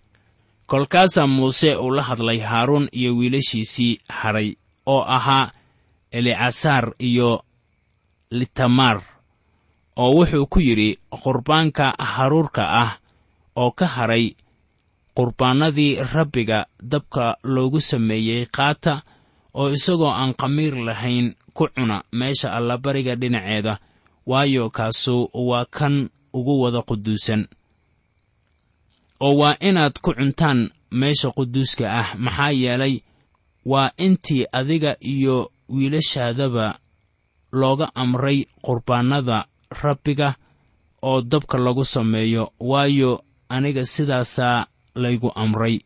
Kolkaasaa 0.71 1.27
muuse 1.27 1.77
uu 1.77 1.91
la 1.97 2.03
hadlay 2.03 2.39
haaruun 2.51 2.89
iyo 2.93 3.11
wiilashiisii 3.19 4.01
hadhay 4.09 4.49
oo 4.87 5.03
ahaa 5.17 5.51
elicasaar 6.13 6.93
iyo 6.99 7.45
litamaar 8.31 8.99
oo 9.97 10.11
wuxuu 10.17 10.47
ku 10.47 10.59
yidhi 10.61 10.99
qurbaanka 11.23 11.87
haruurka 11.99 12.63
ah 12.83 12.91
oo 13.57 13.71
ka 13.79 13.87
hadhay 13.87 14.25
qurbaannadii 15.17 15.99
rabbiga 16.15 16.67
dabka 16.93 17.37
loogu 17.55 17.81
sameeyey 17.81 18.47
qaata 18.57 19.03
oo 19.55 19.69
isagoo 19.77 20.11
aan 20.21 20.35
khamiir 20.41 20.75
lahayn 20.89 21.35
ku 21.57 21.65
cuna 21.75 21.97
meesha 22.13 22.49
allabariga 22.59 23.15
dhinaceeda 23.21 23.79
waayo 24.31 24.65
kaasu 24.77 25.17
waa 25.49 25.65
kan 25.77 25.95
ugu 26.33 26.55
wada 26.63 26.81
quduusan. 26.89 27.43
Oo 29.21 29.35
waa 29.41 29.57
inaad 29.69 29.95
ku 30.05 30.11
cuntaan 30.19 30.61
meesha 31.01 31.29
quduuska 31.37 31.85
ah 32.01 32.09
maxaa 32.25 32.51
yeelay 32.63 32.95
waa 33.71 33.91
intii 34.07 34.45
adiga 34.59 34.93
iyo 35.15 35.37
wiilashaadaba 35.75 36.67
looga 37.61 37.87
amray 38.03 38.39
qurbaannada 38.65 39.39
rabbiga 39.83 40.29
oo 41.03 41.21
dabka 41.31 41.57
lagu 41.59 41.85
sameeyo 41.85 42.53
waayo 42.71 43.11
aniga 43.49 43.83
sidaasaa 43.95 44.67
laygu 45.03 45.31
amray. 45.35 45.77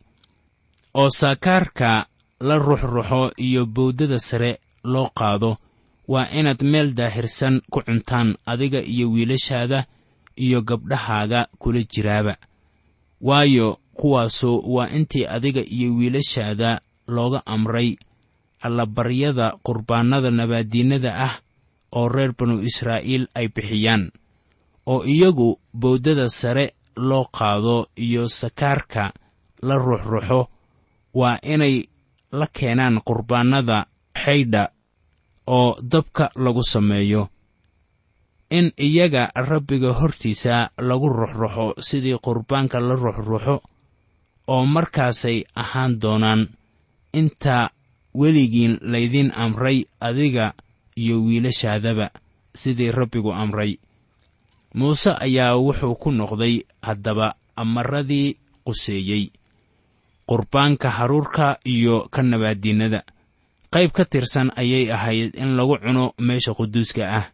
Oo 0.99 1.09
saakaarka 1.19 2.05
la 2.47 2.55
ruxruxo 2.57 3.31
iyo 3.47 3.65
bowdada 3.65 4.19
sare 4.19 4.51
loo 4.83 5.09
qaado 5.17 5.57
waa 6.07 6.27
inaad 6.39 6.61
meel 6.63 6.93
daahirsan 6.93 7.61
ku 7.71 7.81
cuntaan 7.81 8.37
adiga 8.45 8.79
iyo 8.81 9.11
wiilashaada 9.11 9.85
iyo 10.45 10.61
gabdhahaaga 10.61 11.47
kula 11.59 11.81
jiraaba. 11.83 12.35
Waayo 13.21 13.79
kuwaasu 13.93 14.51
waa 14.75 14.89
intii 14.89 15.25
adiga 15.25 15.61
iyo 15.75 15.95
wiilashaada 15.95 16.81
looga 17.07 17.41
amray 17.45 17.97
allabaryada 18.61 19.53
qurbaannada 19.65 20.31
nabaaddiinnada 20.31 21.11
ah 21.27 21.33
oo 21.97 22.09
reer 22.09 22.33
banu 22.37 22.61
israa'iil 22.69 23.27
ay 23.35 23.47
bixiyaan 23.55 24.11
oo 24.85 25.03
iyagu 25.05 25.59
bowdada 25.73 26.29
sare 26.29 26.73
loo 26.95 27.25
qaado 27.37 27.87
iyo 28.05 28.27
sakaarka 28.27 29.13
la 29.67 29.75
ruxruxo 29.77 30.47
waa 31.13 31.37
inay 31.53 31.75
la 32.31 32.47
keenaan 32.57 33.01
qurbaannada 33.07 33.85
xaydha 34.23 34.63
oo 35.47 35.77
dabka 35.81 36.31
lagu 36.35 36.63
sameeyo. 36.63 37.29
In 38.49 38.71
iyaga 38.77 39.31
rabbiga 39.35 39.93
hortiisa 39.93 40.69
lagu 40.77 41.09
ruxruxo 41.09 41.73
sidii 41.81 42.17
qurbaanka 42.21 42.79
la 42.79 42.95
ruxruxo 42.95 43.61
oo 44.47 44.65
markaasay 44.65 45.43
ahaan 45.55 45.99
doonaan. 46.01 46.49
Inta 47.13 47.69
weligiin 48.13 48.77
laydiin 48.81 49.31
amray 49.35 49.85
adiga 49.99 50.53
iyo 50.97 51.23
wiilashaadaba 51.25 52.09
sidii 52.55 52.91
rabbigu 52.91 53.31
amray. 53.33 53.77
Muuse 54.73 55.11
ayaa 55.25 55.55
wuxuu 55.57 55.95
ku 55.95 56.11
noqday 56.11 56.61
haddaba 56.81 57.35
amaradii 57.55 58.37
quseeyey. 58.65 59.31
Qurbaanka 60.27 60.89
haruurka 60.89 61.57
iyo 61.65 62.07
ka 62.11 62.21
nabaaddiinnada 62.23 63.03
qayb 63.75 63.91
ka 63.91 64.07
tirsan 64.07 64.55
ayay 64.55 64.87
ahayd 64.87 65.35
in 65.35 65.59
lagu 65.59 65.75
cuno 65.83 66.15
meesha 66.15 66.55
quduuska 66.55 67.03
ah. 67.03 67.25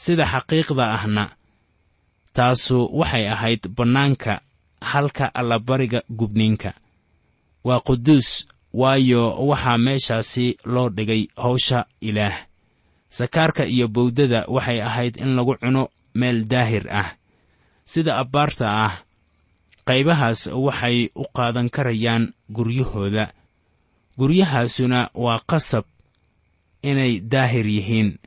Sida 0.00 0.24
xaqiiqda 0.24 0.84
ahna 0.96 1.24
taasu 2.32 2.88
waxay 2.96 3.28
ahayd 3.28 3.68
bannaanka 3.76 4.40
halka 4.80 5.28
allabariga 5.28 6.00
gubniinka. 6.08 6.72
Waa 7.60 7.84
quduus 7.84 8.48
waayo 8.72 9.36
waxaa 9.48 9.76
meeshaasi 9.76 10.56
loo 10.64 10.88
dhigay 10.88 11.28
hawsha 11.36 11.84
ilaah. 12.00 12.48
Sakaarka 13.12 13.68
iyo 13.68 13.88
bowdada 13.88 14.48
waxay 14.48 14.80
ahayd 14.80 15.20
in 15.20 15.36
lagu 15.36 15.60
cuno 15.60 15.92
meel 16.16 16.48
daahir 16.48 16.88
ah. 16.88 17.12
Sida 17.84 18.16
abbaarta 18.16 18.64
ah 18.64 18.94
qaybahaas 19.84 20.48
waxay 20.56 21.12
u 21.12 21.24
qaadan 21.36 21.68
karayaan 21.68 22.32
guryahooda 22.48 23.35
guryahaasuna 24.18 25.10
waa 25.14 25.40
qasab 25.50 25.84
inay 26.82 27.20
daahir 27.20 27.66
yihiin. 27.66 28.18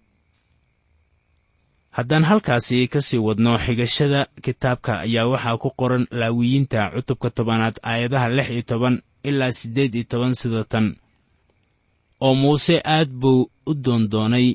Haddaan 1.91 2.23
halkaasi 2.29 2.87
ka 2.87 3.01
sii 3.01 3.17
wadno 3.17 3.57
xigashada 3.65 4.21
kitaabka 4.43 4.99
ayaa 5.05 5.27
waxaa 5.33 5.57
ku 5.57 5.69
qoran 5.79 6.07
laawiyiinta 6.19 6.91
cutubka 6.95 7.29
tobanaad 7.29 7.75
aayadaha 7.83 8.29
lix 8.37 8.49
iyo 8.49 8.61
toban 8.71 8.95
ilaa 9.23 9.51
siddeed 9.51 9.93
iyo 9.95 10.05
toban 10.11 10.33
sida 10.39 10.63
tan 10.63 10.95
oo 12.21 12.33
muuse 12.35 12.81
aad 12.85 13.09
buu 13.09 13.49
u 13.65 13.73
doondoonay 13.73 14.47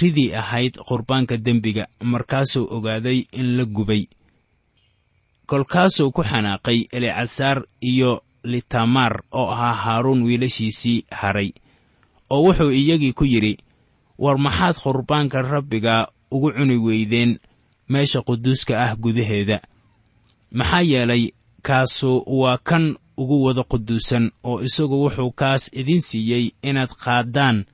ridii 0.00 0.34
ahayd 0.34 0.74
qurbaanka 0.88 1.36
dembiga 1.36 1.84
markaasuu 2.12 2.68
ogaaday 2.76 3.18
in 3.32 3.56
la 3.56 3.64
gubay. 3.64 4.02
Kolkaasuu 5.46 6.10
ku 6.12 6.22
xanaaqay 6.22 6.78
elicasaar 6.92 7.58
iyo 7.80 8.22
litamaar 8.44 9.22
oo 9.32 9.50
ahaa 9.50 9.72
haaruun 9.74 10.22
wiilashiisii 10.22 11.04
haray 11.10 11.50
oo 12.30 12.42
wuxuu 12.42 12.70
iyagii 12.70 13.12
ku 13.12 13.24
yidhi 13.24 13.58
war 14.18 14.38
maxaad 14.38 14.76
qurbaanka 14.82 15.42
rabbiga 15.42 16.08
ugu 16.30 16.52
cuni 16.52 16.76
weydeen 16.76 17.38
meesha 17.88 18.22
quduuska 18.22 18.80
ah 18.84 18.96
gudaheeda? 18.96 19.60
Maxaa 20.52 20.80
yeelay 20.80 21.30
kaasu 21.62 22.22
waa 22.26 22.58
kan 22.58 22.96
ugu 23.16 23.44
wada 23.44 23.62
quduusan 23.62 24.30
oo 24.44 24.60
isagu 24.62 25.02
wuxuu 25.04 25.30
kaas 25.30 25.70
idin 25.72 26.00
siiyey 26.00 26.50
inaad 26.62 26.90
qaaddaan 27.04 27.64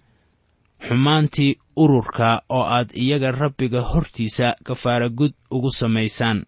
xumaantii 0.89 1.57
ururka 1.77 2.43
oo 2.49 2.63
aad 2.77 2.91
iyaga 2.95 3.31
rabbiga 3.33 3.81
hortiisa 3.81 4.57
kafaaragud 4.65 5.33
ugu 5.51 5.71
samaysaan. 5.71 6.45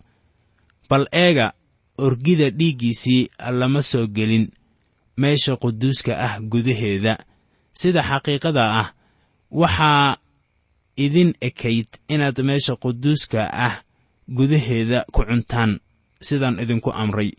Bal 0.90 1.06
eega 1.12 1.52
orgida 1.98 2.50
dhiiggiisii 2.50 3.28
lama 3.52 3.82
soo 3.82 4.06
gelin 4.06 4.48
meesha 5.16 5.56
quduuska 5.56 6.18
ah 6.18 6.40
gudaheeda. 6.40 7.18
Sida 7.72 8.00
xaqiiqada 8.02 8.62
ah 8.80 8.92
waxaa 9.50 10.16
idin 10.96 11.34
ekayd 11.40 11.86
inaad 12.08 12.38
meesha 12.42 12.76
quduuska 12.76 13.40
ah 13.52 13.74
gudaheeda 14.28 15.04
ku 15.12 15.24
cuntaan. 15.24 15.80
Sidaan 16.20 16.60
idinku 16.60 16.90
amray. 16.92 17.32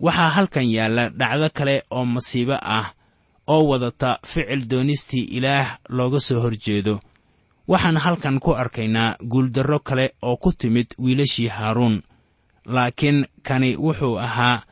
Waxaa 0.00 0.30
halkan 0.36 0.70
yaalla 0.70 1.10
dhacdo 1.10 1.48
kale 1.54 1.82
oo 1.90 2.04
masiibo 2.04 2.56
ah 2.60 2.94
oo 3.46 3.62
wadata 3.70 4.18
ficil 4.26 4.66
doonistii 4.70 5.24
ilaah 5.36 5.78
looga 5.88 6.20
soo 6.20 6.40
hor 6.40 6.56
jeedo 6.56 7.00
waxaan 7.68 7.96
halkan 7.96 8.40
ku 8.40 8.50
arkaynaa 8.54 9.16
guuldarro 9.30 9.78
kale 9.78 10.14
oo 10.22 10.36
ku 10.36 10.52
timid 10.52 10.86
wiilashii 10.98 11.48
haaruun 11.48 12.02
laakiin 12.66 13.26
kani 13.42 13.76
wuxuu 13.76 14.18
ahaa 14.18 14.62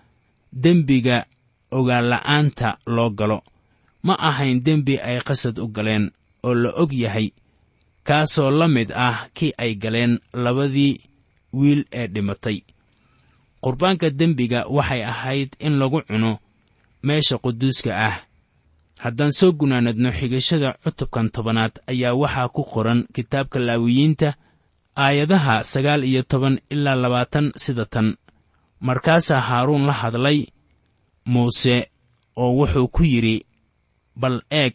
dembiga 0.52 1.24
ogaanla'aanta 1.70 2.78
loo 2.86 3.10
galo. 3.10 3.42
Ma 4.02 4.14
ahayn 4.18 4.64
dembi 4.64 4.98
ay 4.98 5.20
qasad 5.20 5.58
u 5.58 5.66
galeen 5.68 6.10
oo 6.42 6.54
la 6.54 6.70
og 6.82 6.92
yahay 6.92 7.30
kaasoo 8.04 8.50
la 8.50 8.68
mid 8.68 8.92
ah 8.94 9.26
kii 9.34 9.52
ay 9.58 9.74
galeen 9.74 10.18
labadii 10.32 11.00
wiil 11.52 11.84
ee 11.92 12.06
dhimatay. 12.06 12.62
Qurbaanka 13.62 14.10
dembiga 14.10 14.64
waxay 14.68 15.02
ahayd 15.04 15.50
in 15.60 15.78
lagu 15.78 16.00
cuno 16.08 16.38
meesha 17.02 17.38
quduuska 17.38 17.92
ah. 18.08 18.16
Haddaan 18.98 19.32
soo 19.32 19.52
gunaanadno 19.52 20.12
xigashada 20.12 20.76
cutubkan 20.84 21.30
tobanaad 21.30 21.72
ayaa 21.86 22.14
waxaa 22.14 22.48
ku 22.48 22.62
qoran 22.64 23.06
kitaabka 23.14 23.58
laawiyiinta 23.58 24.34
aayadaha 24.96 25.64
sagaal 25.64 26.04
iyo 26.04 26.22
toban 26.22 26.60
ilaa 26.70 26.94
labaatan 26.94 27.52
sida 27.56 27.84
tan. 27.86 28.16
Markaasaa 28.80 29.40
haaruun 29.40 29.86
la 29.86 29.92
hadlay 29.92 30.46
muuse 31.24 31.90
oo 32.36 32.52
wuxuu 32.58 32.88
ku 32.88 33.02
yidhi 33.04 33.46
bal 34.16 34.42
eeg 34.50 34.74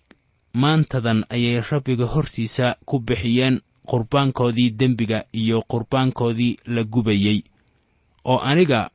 maantadan 0.53 1.25
ayay 1.29 1.61
rabbiga 1.71 2.05
hortiisa 2.05 2.75
ku 2.85 2.99
bixiyeen 2.99 3.61
qurbaankoodii 3.89 4.69
dembiga 4.79 5.23
iyo 5.33 5.61
qurbaankoodii 5.71 6.57
la 6.65 6.83
gubayey. 6.83 7.43
Oo 8.25 8.39
aniga 8.39 8.89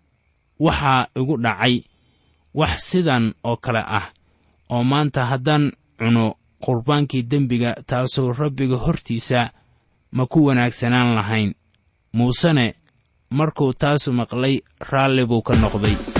waxaa 0.61 1.07
igu 1.17 1.37
dhacay 1.37 1.83
wax 2.55 2.81
sidan 2.91 3.35
oo 3.45 3.57
kale 3.57 3.83
ah 3.99 4.07
oo 4.71 4.85
maanta 4.85 5.27
haddaan 5.27 5.73
cuno 5.99 6.35
qurbaankii 6.65 7.23
dembiga 7.23 7.75
taasoo 7.87 8.33
rabbiga 8.33 8.77
hortiisa 8.77 9.51
ma 10.13 10.27
ku 10.27 10.47
wanaagsanaan 10.47 11.15
lahayn. 11.15 11.55
Muusene 12.13 12.75
markuu 13.31 13.73
taasu 13.73 14.13
maqlay 14.13 14.61
raalli 14.91 15.25
buu 15.27 15.43
ka 15.43 15.55
noqday 15.55 16.20